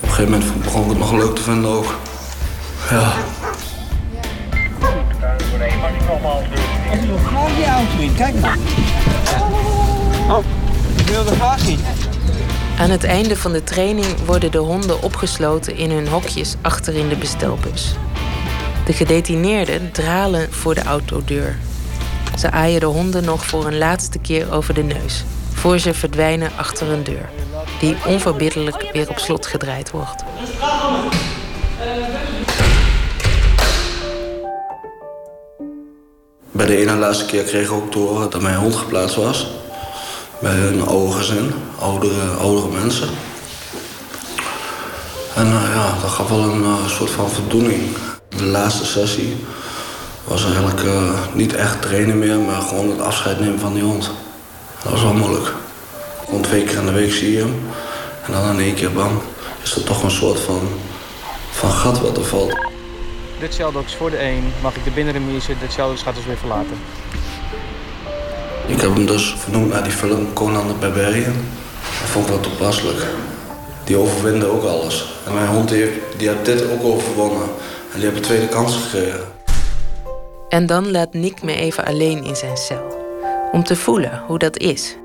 [0.00, 1.94] op een gegeven moment begon ik het nog leuk te vinden ook.
[2.90, 3.12] Ja.
[7.06, 8.58] Wil graag die auto kijk maar.
[10.28, 10.44] Oh,
[10.96, 11.78] ik wil graag in.
[12.78, 17.08] Aan het einde van de training worden de honden opgesloten in hun hokjes achter in
[17.08, 17.94] de bestelbus.
[18.86, 21.58] De gedetineerden dralen voor de autodeur.
[22.38, 26.50] Ze aaien de honden nog voor een laatste keer over de neus, voor ze verdwijnen
[26.56, 27.28] achter een deur,
[27.80, 30.24] die onverbiddelijk weer op slot gedraaid wordt.
[36.58, 39.46] Bij de ene laatste keer kreeg ik ook te horen dat mijn hond geplaatst was.
[40.40, 43.08] Bij een oude gezin, oudere, oudere mensen.
[45.34, 47.82] En uh, ja, dat gaf wel een uh, soort van voldoening.
[48.28, 49.36] De laatste sessie
[50.24, 54.10] was eigenlijk uh, niet echt trainen meer, maar gewoon het afscheid nemen van die hond.
[54.82, 55.52] Dat was wel moeilijk.
[56.24, 57.60] Gewoon twee keer in de week zie je hem.
[58.26, 59.22] En dan in één keer bam,
[59.62, 60.68] is er toch een soort van,
[61.50, 62.67] van gat wat er valt.
[63.40, 65.52] Dit Sheldogs voor de 1 mag ik de binnenremise.
[65.60, 66.78] Dit Sheldogs gaat ons weer verlaten.
[68.66, 71.36] Ik heb hem dus vernoemd naar die film Conan de Barbarian.
[72.00, 73.06] Dat vond ik wel toepasselijk.
[73.84, 75.06] Die overwinde ook alles.
[75.26, 77.48] En mijn hond die heeft, die heeft dit ook overwonnen.
[77.92, 79.20] En die heeft een tweede kans gekregen.
[80.48, 82.96] En dan laat Nick me even alleen in zijn cel.
[83.52, 84.96] Om te voelen hoe dat is.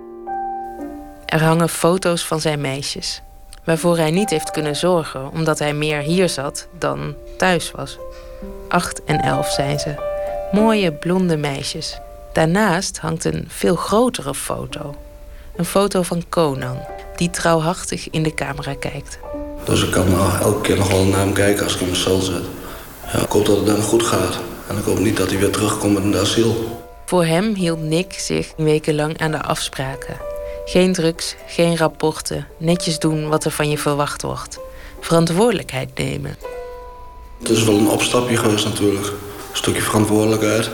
[1.26, 3.22] Er hangen foto's van zijn meisjes.
[3.64, 7.98] Waarvoor hij niet heeft kunnen zorgen, omdat hij meer hier zat dan thuis was.
[8.70, 9.96] Acht en elf zijn ze.
[10.52, 12.00] Mooie blonde meisjes.
[12.34, 14.96] Daarnaast hangt een veel grotere foto.
[15.56, 16.78] Een foto van Conan,
[17.16, 19.20] die trouwhartig in de camera kijkt.
[19.66, 21.98] Dus ik kan nou elke keer nog wel naar hem kijken als ik in mijn
[21.98, 22.44] cel zit.
[23.14, 24.40] Ja, ik hoop dat het hem goed gaat.
[24.68, 26.82] En ik hoop niet dat hij weer terugkomt met een asiel.
[27.06, 30.18] Voor hem hield Nick zich wekenlang aan de afspraken.
[30.66, 34.60] Geen drugs, geen rapporten, netjes doen wat er van je verwacht wordt.
[35.00, 36.38] Verantwoordelijkheid nemen.
[37.44, 39.06] Het is wel een opstapje geweest natuurlijk.
[39.06, 40.70] Een stukje verantwoordelijkheid.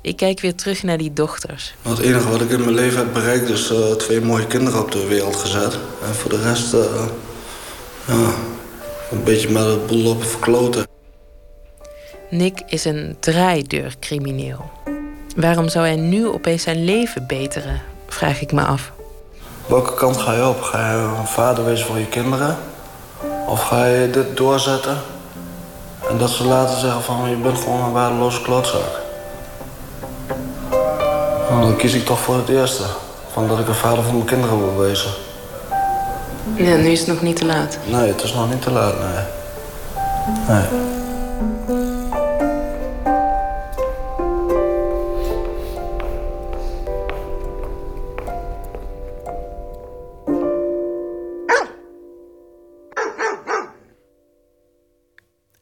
[0.00, 1.74] Ik kijk weer terug naar die dochters.
[1.82, 4.92] Het enige wat ik in mijn leven heb bereikt is uh, twee mooie kinderen op
[4.92, 5.78] de wereld gezet.
[6.06, 6.80] En voor de rest, uh,
[8.06, 8.34] ja,
[9.10, 10.86] een beetje met de boel op verkloten.
[12.30, 14.70] Nick is een draaideurcrimineel.
[15.36, 18.92] Waarom zou hij nu opeens zijn leven beteren, vraag ik me af.
[19.66, 20.60] Welke kant ga je op?
[20.60, 22.58] Ga je een vader wezen voor je kinderen?
[23.46, 25.12] Of ga je dit doorzetten?
[26.10, 29.02] En dat ze laten zeggen van je bent gewoon een waardeloze klootzak.
[31.50, 32.82] Nou, dan kies ik toch voor het eerste.
[33.32, 35.10] Van dat ik een vader voor mijn kinderen wil wezen.
[36.54, 37.78] Ja, nu is het nog niet te laat.
[37.84, 39.24] Nee, het is nog niet te laat, nee.
[40.48, 40.93] Nee.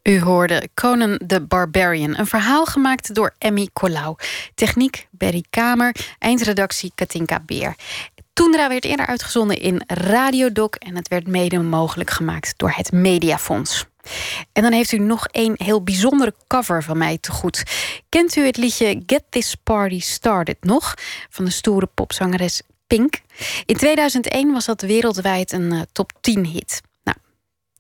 [0.03, 4.17] U hoorde Conan the Barbarian, een verhaal gemaakt door Emmy Colau.
[4.55, 7.77] Techniek Berry Kamer, eindredactie Katinka Beer.
[8.33, 13.87] Toendra werd eerder uitgezonden in Radiodoc en het werd mede mogelijk gemaakt door het Mediafonds.
[14.53, 17.63] En dan heeft u nog een heel bijzondere cover van mij te goed.
[18.09, 20.95] Kent u het liedje Get This Party Started nog?
[21.31, 23.21] Van de stoere popzangeres Pink.
[23.67, 26.81] In 2001 was dat wereldwijd een uh, top 10 hit.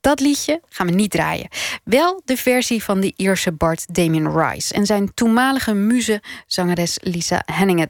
[0.02, 1.48] Dat liedje gaan we niet draaien.
[1.84, 7.42] Wel de versie van de Ierse Bart Damien Rice en zijn toenmalige muze zangeres Lisa
[7.46, 7.88] Henningen.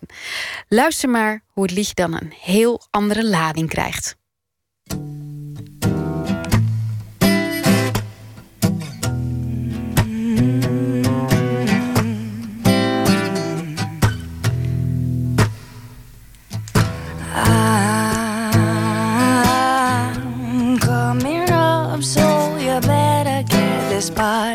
[0.68, 4.16] Luister maar hoe het liedje dan een heel andere lading krijgt.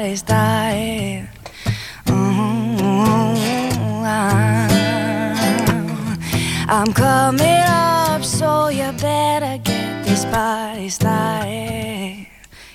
[0.07, 1.29] Party started.
[2.05, 3.37] Mm-hmm.
[6.69, 12.27] I'm coming up, so you better get this party started.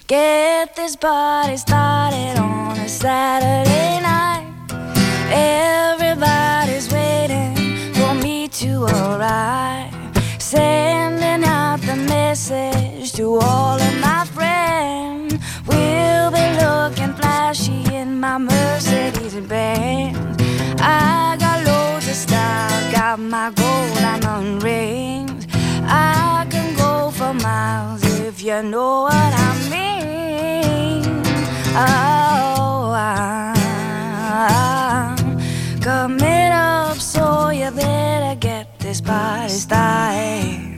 [0.07, 4.47] Get this party started on a Saturday night.
[5.31, 7.55] Everybody's waiting
[7.95, 9.95] for me to arrive.
[10.39, 14.25] Sending out the message to all of my
[17.23, 20.19] flashy in my Mercedes Benz.
[20.81, 25.47] I got loads of style, got my gold diamond rings.
[25.85, 31.05] I can go for miles if you know what I mean.
[31.75, 32.93] Oh,
[34.95, 35.17] I'm
[35.81, 40.72] coming up, so you better get this party started.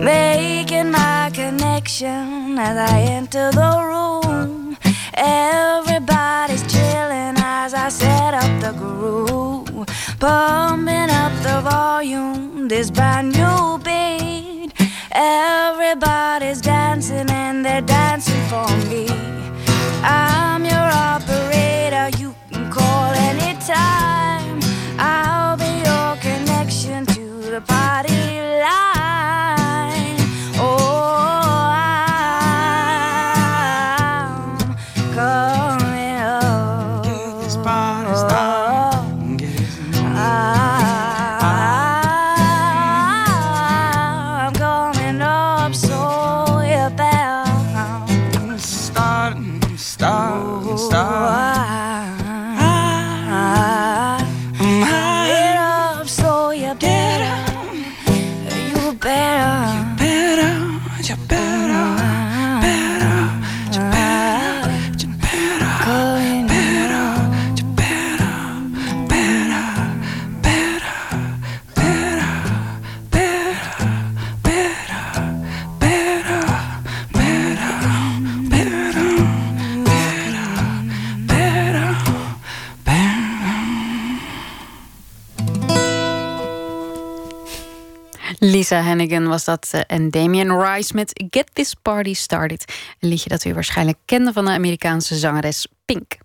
[0.00, 4.78] Making my connection as I enter the room.
[5.14, 9.86] Everybody's chilling as I set up the groove.
[10.18, 14.72] Pumping up the volume, this brand new beat.
[15.12, 19.06] Everybody's dancing and they're dancing for me.
[20.02, 24.60] I'm your operator, you can call anytime.
[24.98, 30.18] I'll be your connection to the party line.
[30.58, 31.70] Oh,
[34.34, 34.76] I'm
[35.14, 37.04] coming up.
[88.90, 92.72] Hannigan was dat eh, en Damien Rice met Get This Party Started.
[93.00, 96.16] Een liedje dat u waarschijnlijk kende van de Amerikaanse zangeres Pink.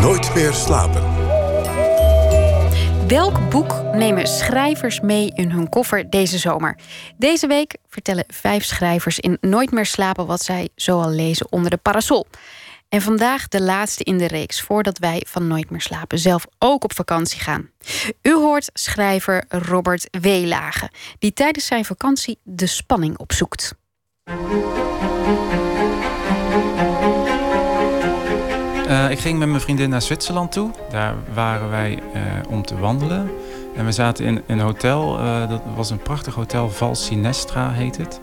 [0.00, 1.02] Nooit meer slapen.
[3.08, 6.76] Welk boek nemen schrijvers mee in hun koffer deze zomer?
[7.16, 11.76] Deze week vertellen vijf schrijvers in Nooit meer slapen wat zij zoal lezen onder de
[11.76, 12.26] parasol.
[12.88, 16.84] En vandaag de laatste in de reeks voordat wij van Nooit meer slapen zelf ook
[16.84, 17.70] op vakantie gaan.
[18.22, 23.74] U hoort schrijver Robert Weelage, die tijdens zijn vakantie de spanning opzoekt.
[28.88, 30.70] Eh, ik ging met mijn vriendin naar Zwitserland toe.
[30.90, 33.30] Daar waren wij eh, om te wandelen.
[33.76, 35.18] En we zaten in een hotel.
[35.18, 36.70] eh, dat was een prachtig hotel.
[36.70, 38.20] Val Sinestra heet het.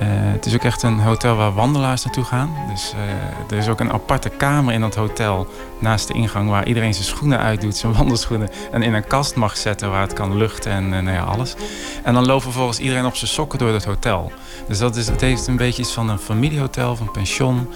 [0.00, 2.56] Eh, het is ook echt een hotel waar wandelaars naartoe gaan.
[2.68, 5.46] Dus eh, er is ook een aparte kamer in dat hotel
[5.78, 9.56] naast de ingang waar iedereen zijn schoenen uitdoet, zijn wandelschoenen, en in een kast mag
[9.56, 11.54] zetten waar het kan luchten en eh, nou ja, alles.
[12.02, 14.32] En dan loopt vervolgens iedereen op zijn sokken door het hotel.
[14.68, 17.68] Dus dat is, het heeft een beetje iets van een familiehotel, van pension.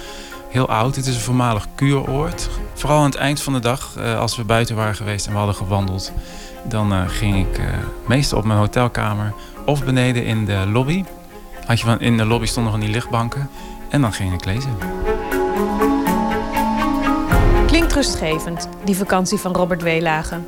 [0.48, 0.96] Heel oud.
[0.96, 2.48] Het is een voormalig kuuroord.
[2.74, 5.54] Vooral aan het eind van de dag, als we buiten waren geweest en we hadden
[5.56, 6.12] gewandeld,
[6.64, 7.60] dan ging ik
[8.06, 9.32] meestal op mijn hotelkamer
[9.66, 11.04] of beneden in de lobby.
[11.66, 13.50] Had je van, in de lobby stonden van die lichtbanken.
[13.88, 14.76] En dan ging ik lezen.
[17.66, 20.40] Klinkt rustgevend, die vakantie van Robert Weelage.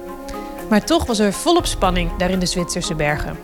[0.70, 3.36] Maar toch was er volop spanning daar in de Zwitserse bergen.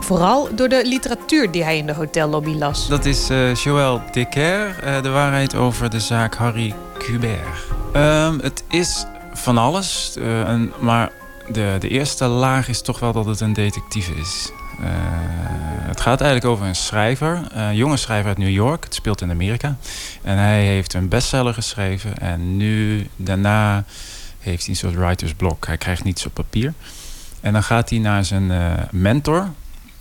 [0.00, 2.88] Vooral door de literatuur die hij in de hotellobby las.
[2.88, 7.66] Dat is eh Joël Decker, eh, de waarheid over de zaak Harry Kubert.
[7.92, 11.10] Ehm, het is van alles, eh, een, maar
[11.48, 14.52] de, de eerste laag is toch wel dat het een detectief is.
[14.80, 14.86] Eh,
[15.88, 18.84] het gaat eigenlijk over een schrijver, een jonge schrijver uit New York.
[18.84, 19.76] Het speelt in Amerika.
[20.22, 22.18] En hij heeft een bestseller geschreven.
[22.18, 23.84] En nu, daarna,
[24.38, 25.66] heeft hij een soort writersblok.
[25.66, 26.72] Hij krijgt niets op papier.
[27.40, 29.50] En dan gaat hij naar zijn eh, mentor,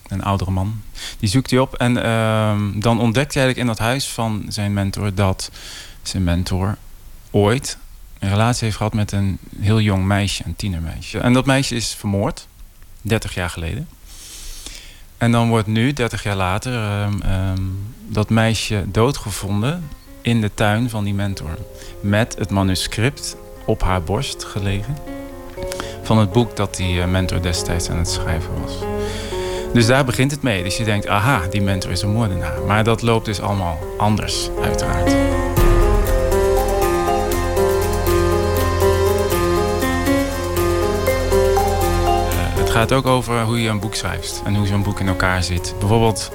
[0.08, 0.82] een oudere man.
[1.20, 1.74] Die zoekt hij op.
[1.74, 5.52] En ehm, dan ontdekt hij eigenlijk in dat huis van zijn mentor dat
[6.02, 6.78] zijn mentor
[7.32, 7.78] ooit
[8.20, 11.20] een relatie heeft gehad met een heel jong meisje, een tienermeisje.
[11.20, 12.48] En dat meisje is vermoord,
[13.02, 13.88] 30 jaar geleden.
[15.18, 17.62] En dan wordt nu, 30 jaar later, ehm, ehm,
[18.08, 19.90] dat meisje doodgevonden
[20.22, 21.58] in de tuin van die mentor.
[22.02, 24.98] Met het manuscript op haar borst gelegen.
[26.04, 28.74] Van het boek dat die eh, mentor destijds aan het schrijven was.
[29.74, 30.64] Dus daar begint het mee.
[30.64, 32.62] Dus je denkt, aha, die mentor is een moordenaar.
[32.68, 35.16] Maar dat loopt dus allemaal anders, uiteraard.
[42.78, 45.76] Gaat ook over hoe je een boek schrijft en hoe zo'n boek in elkaar zit.
[45.80, 46.32] Bijvoorbeeld,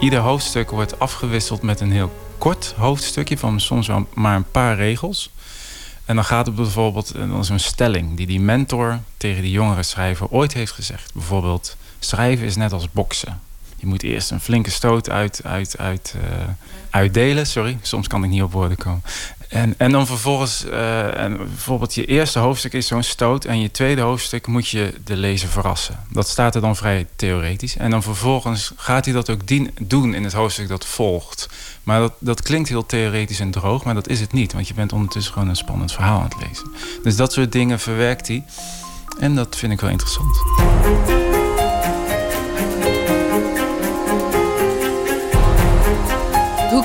[0.00, 4.76] ieder hoofdstuk wordt afgewisseld met een heel kort hoofdstukje van soms wel maar een paar
[4.76, 5.30] regels.
[6.04, 10.28] En dan gaat het bijvoorbeeld, is een stelling die die mentor tegen die jongere schrijver
[10.28, 11.14] ooit heeft gezegd.
[11.14, 13.40] Bijvoorbeeld, schrijven is net als boksen.
[13.76, 16.22] Je moet eerst een flinke stoot uit, uit, uit, uh,
[16.90, 17.46] uitdelen.
[17.46, 19.02] Sorry, soms kan ik niet op woorden komen.
[19.50, 23.44] En, en dan vervolgens, uh, en bijvoorbeeld je eerste hoofdstuk is zo'n stoot...
[23.44, 25.98] en je tweede hoofdstuk moet je de lezer verrassen.
[26.10, 27.76] Dat staat er dan vrij theoretisch.
[27.76, 29.40] En dan vervolgens gaat hij dat ook
[29.80, 31.48] doen in het hoofdstuk dat volgt.
[31.82, 34.52] Maar dat, dat klinkt heel theoretisch en droog, maar dat is het niet.
[34.52, 36.70] Want je bent ondertussen gewoon een spannend verhaal aan het lezen.
[37.02, 38.44] Dus dat soort dingen verwerkt hij.
[39.18, 40.38] En dat vind ik wel interessant.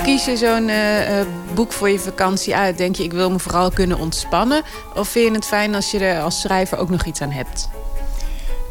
[0.06, 1.22] Kies je zo'n uh,
[1.53, 2.77] boek voor je vakantie uit?
[2.77, 4.61] Denk je, ik wil me vooral kunnen ontspannen?
[4.95, 7.69] Of vind je het fijn als je er als schrijver ook nog iets aan hebt?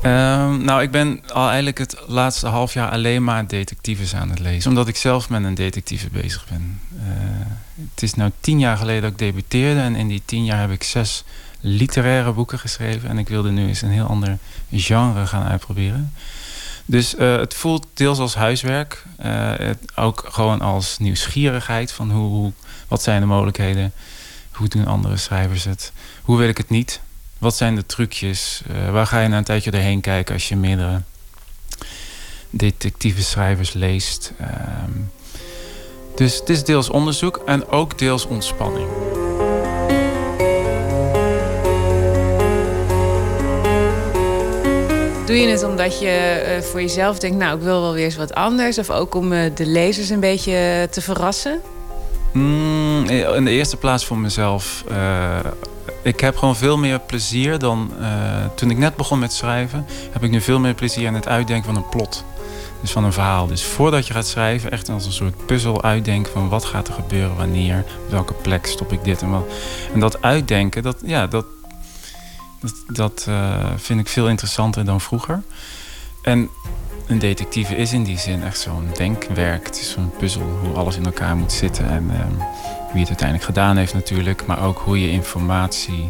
[0.04, 4.38] Um, nou, ik ben al eigenlijk het laatste half jaar alleen maar detectives aan het
[4.38, 4.70] lezen.
[4.70, 6.80] Omdat ik zelf met een detective bezig ben.
[6.96, 7.02] Uh,
[7.92, 9.80] het is nu tien jaar geleden dat ik debuteerde.
[9.80, 11.24] En in die tien jaar heb ik zes
[11.60, 13.08] literaire boeken geschreven.
[13.08, 14.38] En ik wilde nu eens een heel ander
[14.72, 16.12] genre gaan uitproberen.
[16.86, 19.04] Dus uh, het voelt deels als huiswerk.
[19.24, 21.92] Uh, het ook gewoon als nieuwsgierigheid.
[21.92, 22.52] Van hoe, hoe,
[22.88, 23.92] wat zijn de mogelijkheden?
[24.52, 25.92] Hoe doen andere schrijvers het?
[26.22, 27.00] Hoe wil ik het niet?
[27.38, 28.62] Wat zijn de trucjes?
[28.70, 31.02] Uh, waar ga je na een tijdje doorheen kijken als je meerdere
[32.50, 34.32] detectieve schrijvers leest?
[34.40, 35.10] Um,
[36.16, 38.88] dus het is deels onderzoek en ook deels ontspanning.
[45.26, 48.16] Doe je het omdat je uh, voor jezelf denkt, nou, ik wil wel weer eens
[48.16, 48.78] wat anders?
[48.78, 51.60] Of ook om uh, de lezers een beetje te verrassen?
[52.32, 54.84] Mm, in de eerste plaats voor mezelf.
[54.90, 55.38] Uh,
[56.02, 57.92] ik heb gewoon veel meer plezier dan
[58.54, 59.86] toen ik net begon met schrijven.
[60.10, 62.24] Heb ik nu veel meer plezier aan het uitdenken van een plot.
[62.80, 63.46] Dus van een verhaal.
[63.46, 66.94] Dus voordat je gaat schrijven, echt als een soort puzzel uitdenken van wat gaat er
[66.94, 69.44] gebeuren, wanneer, op welke plek stop ik dit en wat.
[69.94, 71.44] En dat uitdenken, dat, ja, dat,
[72.86, 75.42] dat, uh, vind ik veel interessanter dan vroeger.
[76.22, 76.48] En
[77.06, 79.66] een detectieve is in die zin echt zo'n denkwerk.
[79.66, 81.90] Het is zo'n puzzel hoe alles in elkaar moet zitten.
[81.90, 82.06] En
[82.92, 84.46] wie het uiteindelijk gedaan heeft natuurlijk.
[84.46, 86.08] Maar ook hoe je informatie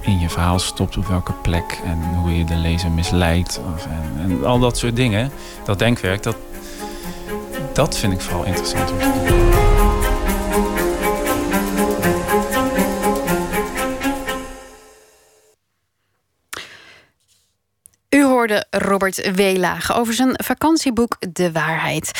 [0.00, 1.80] in je verhaal stopt op welke plek.
[1.84, 3.60] En hoe je de lezer misleidt.
[3.74, 5.30] Of, en, en, al dat soort dingen.
[5.64, 6.36] Dat denkwerk, dat,
[7.72, 8.92] dat vind ik vooral interessant.
[18.70, 22.10] Robert Weelage over zijn vakantieboek De Waarheid.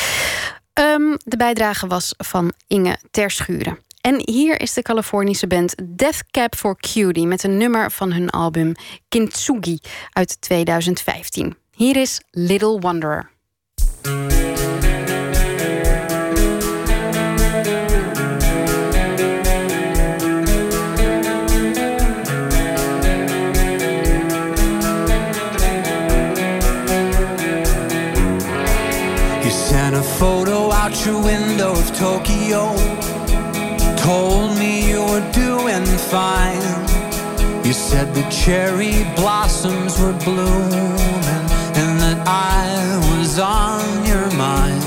[0.73, 3.79] Um, de bijdrage was van Inge Terschuren.
[4.01, 8.29] En hier is de Californische band Death Cab for Cutie met een nummer van hun
[8.29, 8.73] album
[9.09, 9.79] Kintsugi
[10.11, 11.57] uit 2015.
[11.71, 13.29] Hier is Little Wanderer.
[31.05, 32.73] Your window of Tokyo.
[33.97, 36.61] Told me you were doing fine.
[37.63, 40.97] You said the cherry blossoms were blooming
[41.81, 42.67] and that I
[43.11, 44.81] was on your mind.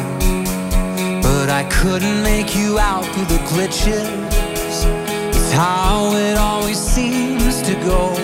[1.23, 4.09] But I couldn't make you out through the glitches.
[5.29, 8.15] It's how it always seems to go.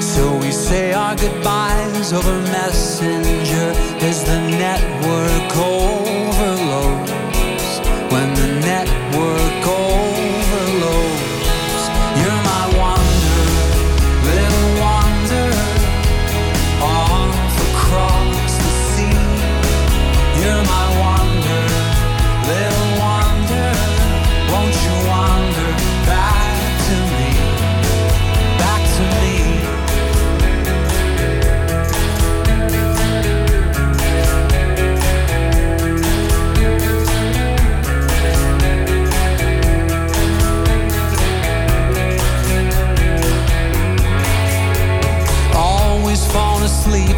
[0.00, 3.68] So we say our goodbyes over Messenger
[4.08, 6.29] as the network oh.
[6.40, 7.80] Overloads.
[8.12, 9.59] When the network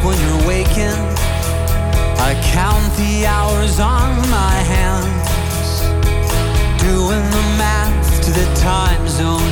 [0.04, 0.98] when you're waking.
[2.28, 5.28] I count the hours on my hands,
[6.80, 9.51] doing the math to the time zone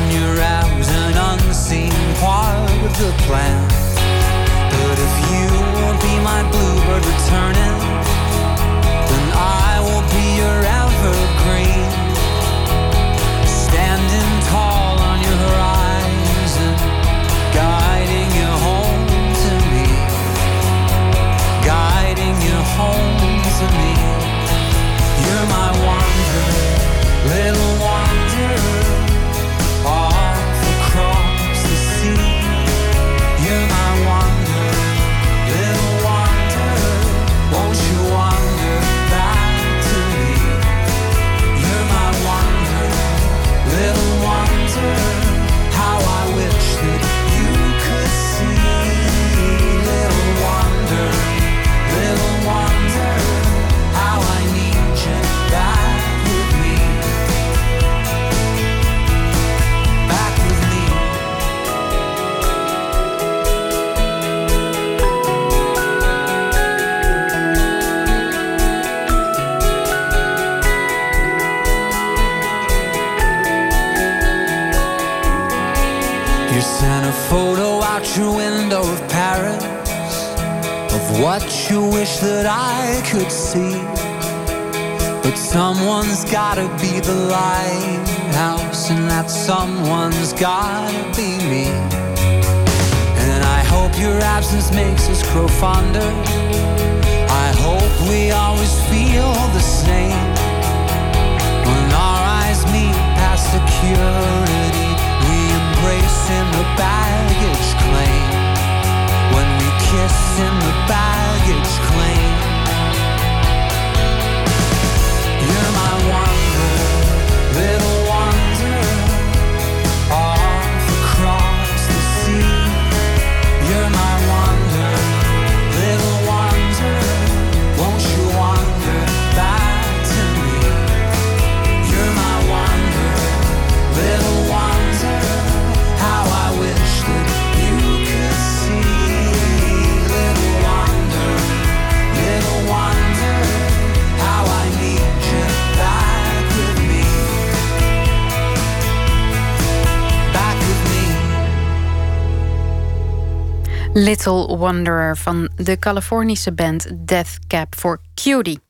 [154.61, 158.61] Wanderer van de Californische band Death Cab for Cutie.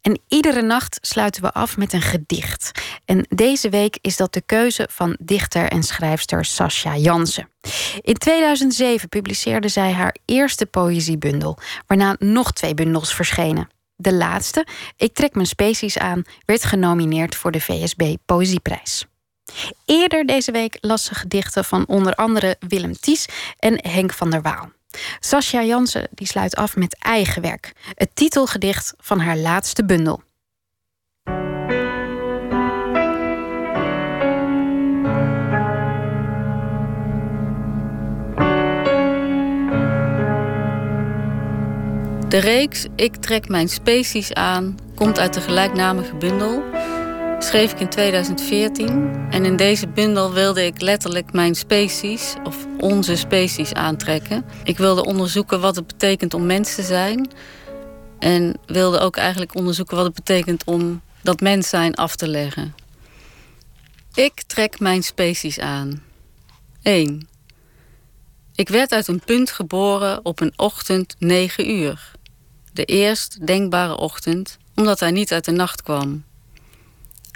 [0.00, 2.70] En iedere nacht sluiten we af met een gedicht.
[3.04, 7.48] En deze week is dat de keuze van dichter en schrijfster Sascha Jansen.
[8.00, 13.68] In 2007 publiceerde zij haar eerste poëziebundel, waarna nog twee bundels verschenen.
[13.94, 14.66] De laatste,
[14.96, 19.06] Ik trek mijn species aan, werd genomineerd voor de VSB Poëzieprijs.
[19.84, 23.26] Eerder deze week las ze gedichten van onder andere Willem Ties
[23.58, 24.74] en Henk van der Waal.
[25.20, 30.24] Sascha Jansen die sluit af met eigen werk, het titelgedicht van haar laatste bundel.
[42.28, 46.62] De reeks Ik trek mijn species aan komt uit de gelijknamige bundel.
[47.38, 53.16] Schreef ik in 2014 en in deze bundel wilde ik letterlijk mijn species of onze
[53.16, 54.44] species aantrekken.
[54.64, 57.30] Ik wilde onderzoeken wat het betekent om mens te zijn
[58.18, 62.74] en wilde ook eigenlijk onderzoeken wat het betekent om dat mens zijn af te leggen.
[64.14, 66.02] Ik trek mijn species aan.
[66.82, 67.28] 1.
[68.54, 72.10] Ik werd uit een punt geboren op een ochtend 9 uur.
[72.72, 76.24] De eerst denkbare ochtend, omdat hij niet uit de nacht kwam.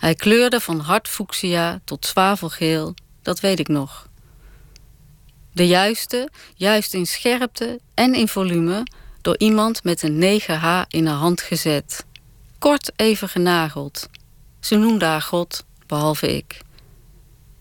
[0.00, 1.20] Hij kleurde van hard
[1.84, 4.08] tot zwavelgeel, dat weet ik nog.
[5.52, 8.86] De juiste, juist in scherpte en in volume,
[9.20, 12.04] door iemand met een 9H in de hand gezet.
[12.58, 14.08] Kort even genageld.
[14.60, 16.60] Ze noemde haar God, behalve ik.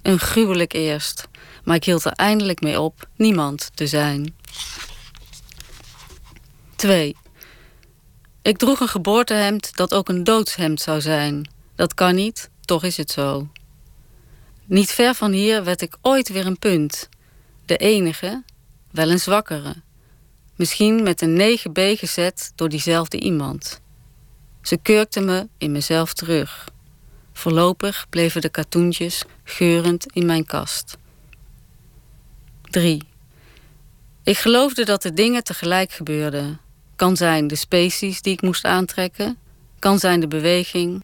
[0.01, 1.27] Een gruwelijk eerst,
[1.63, 4.35] maar ik hield er eindelijk mee op niemand te zijn.
[6.75, 7.15] 2.
[8.41, 11.57] Ik droeg een geboortehemd dat ook een doodshemd zou zijn.
[11.79, 13.47] Dat kan niet, toch is het zo.
[14.65, 17.09] Niet ver van hier werd ik ooit weer een punt.
[17.65, 18.43] De enige,
[18.91, 19.75] wel een zwakkere.
[20.55, 23.81] Misschien met een 9b gezet door diezelfde iemand.
[24.61, 26.69] Ze kurkte me in mezelf terug.
[27.33, 30.97] Voorlopig bleven de katoentjes geurend in mijn kast.
[32.61, 33.03] 3.
[34.23, 36.59] Ik geloofde dat de dingen tegelijk gebeurden.
[36.95, 39.37] Kan zijn de species die ik moest aantrekken,
[39.79, 41.03] kan zijn de beweging,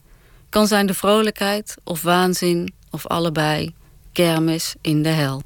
[0.56, 3.76] kan zijn de vrolijkheid of waanzin of allebei,
[4.12, 5.42] kermis in de hel.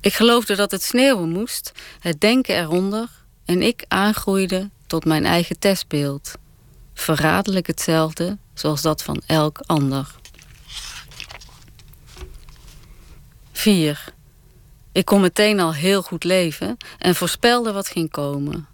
[0.00, 3.08] Ik geloofde dat het sneeuwen moest, het denken eronder
[3.44, 6.32] en ik aangroeide tot mijn eigen testbeeld.
[6.94, 10.14] Verraderlijk hetzelfde zoals dat van elk ander.
[13.52, 14.14] 4.
[14.92, 18.66] Ik kon meteen al heel goed leven en voorspelde wat ging komen.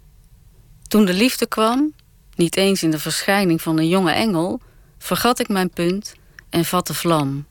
[0.87, 1.93] Toen de liefde kwam,
[2.35, 4.61] niet eens in de verschijning van een jonge engel,
[4.99, 6.15] vergat ik mijn punt
[6.49, 7.47] en vatte vlam.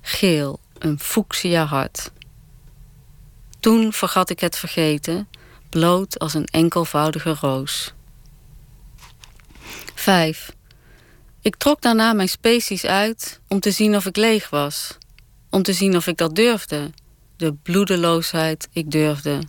[0.00, 2.10] Geel, een fuchsia hart.
[3.60, 5.28] Toen vergat ik het vergeten,
[5.68, 7.92] bloot als een enkelvoudige roos.
[9.94, 10.52] 5.
[11.40, 14.98] Ik trok daarna mijn species uit om te zien of ik leeg was.
[15.50, 16.90] Om te zien of ik dat durfde.
[17.36, 19.42] De bloedeloosheid ik durfde.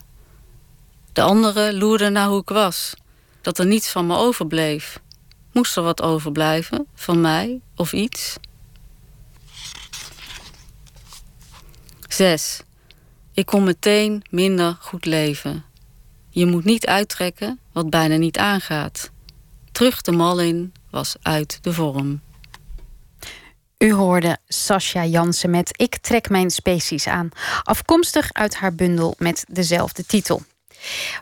[1.12, 2.94] De anderen loerden naar hoe ik was.
[3.40, 5.00] Dat er niets van me overbleef.
[5.54, 8.36] Moest er wat overblijven van mij of iets?
[12.08, 12.60] 6.
[13.32, 15.64] Ik kon meteen minder goed leven.
[16.30, 19.10] Je moet niet uittrekken wat bijna niet aangaat.
[19.72, 22.20] Terug de mal in was uit de vorm.
[23.78, 27.28] U hoorde Sascha Jansen met Ik trek mijn species aan.
[27.62, 30.42] Afkomstig uit haar bundel met dezelfde titel.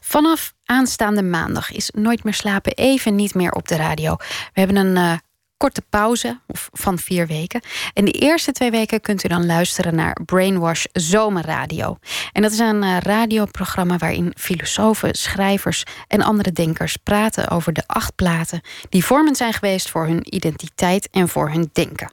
[0.01, 4.17] Vanaf aanstaande maandag is Nooit meer slapen even niet meer op de radio.
[4.19, 5.13] We hebben een uh,
[5.57, 6.41] korte pauze
[6.73, 7.61] van vier weken.
[7.95, 11.99] En de eerste twee weken kunt u dan luisteren naar Brainwash Zomerradio.
[12.33, 17.85] En dat is een uh, radioprogramma waarin filosofen, schrijvers en andere denkers praten over de
[17.87, 22.13] acht platen die vormend zijn geweest voor hun identiteit en voor hun denken.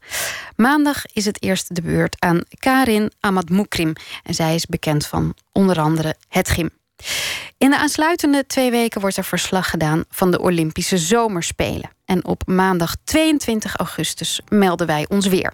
[0.56, 3.94] Maandag is het eerst de beurt aan Karin Amadmoukrim.
[4.24, 6.79] En zij is bekend van onder andere Het Gym.
[7.58, 11.90] In de aansluitende twee weken wordt er verslag gedaan van de Olympische Zomerspelen.
[12.06, 15.54] En op maandag 22 augustus melden wij ons weer.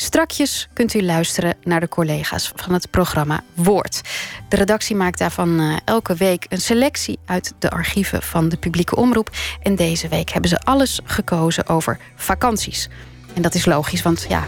[0.00, 4.00] Strakjes kunt u luisteren naar de collega's van het programma Woord.
[4.48, 8.96] De redactie maakt daarvan uh, elke week een selectie uit de archieven van de publieke
[8.96, 9.30] omroep.
[9.62, 12.88] En deze week hebben ze alles gekozen over vakanties.
[13.34, 14.44] En dat is logisch, want ja,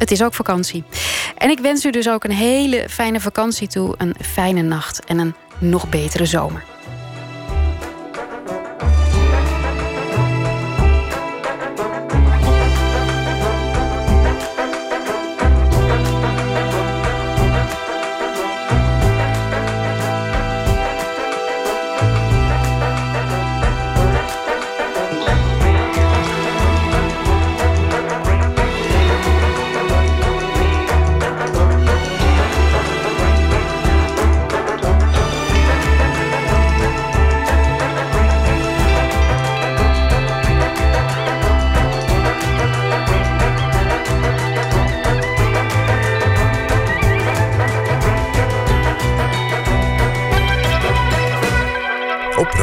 [0.00, 0.84] het is ook vakantie.
[1.36, 5.18] En ik wens u dus ook een hele fijne vakantie toe, een fijne nacht en
[5.18, 6.64] een nog betere zomer.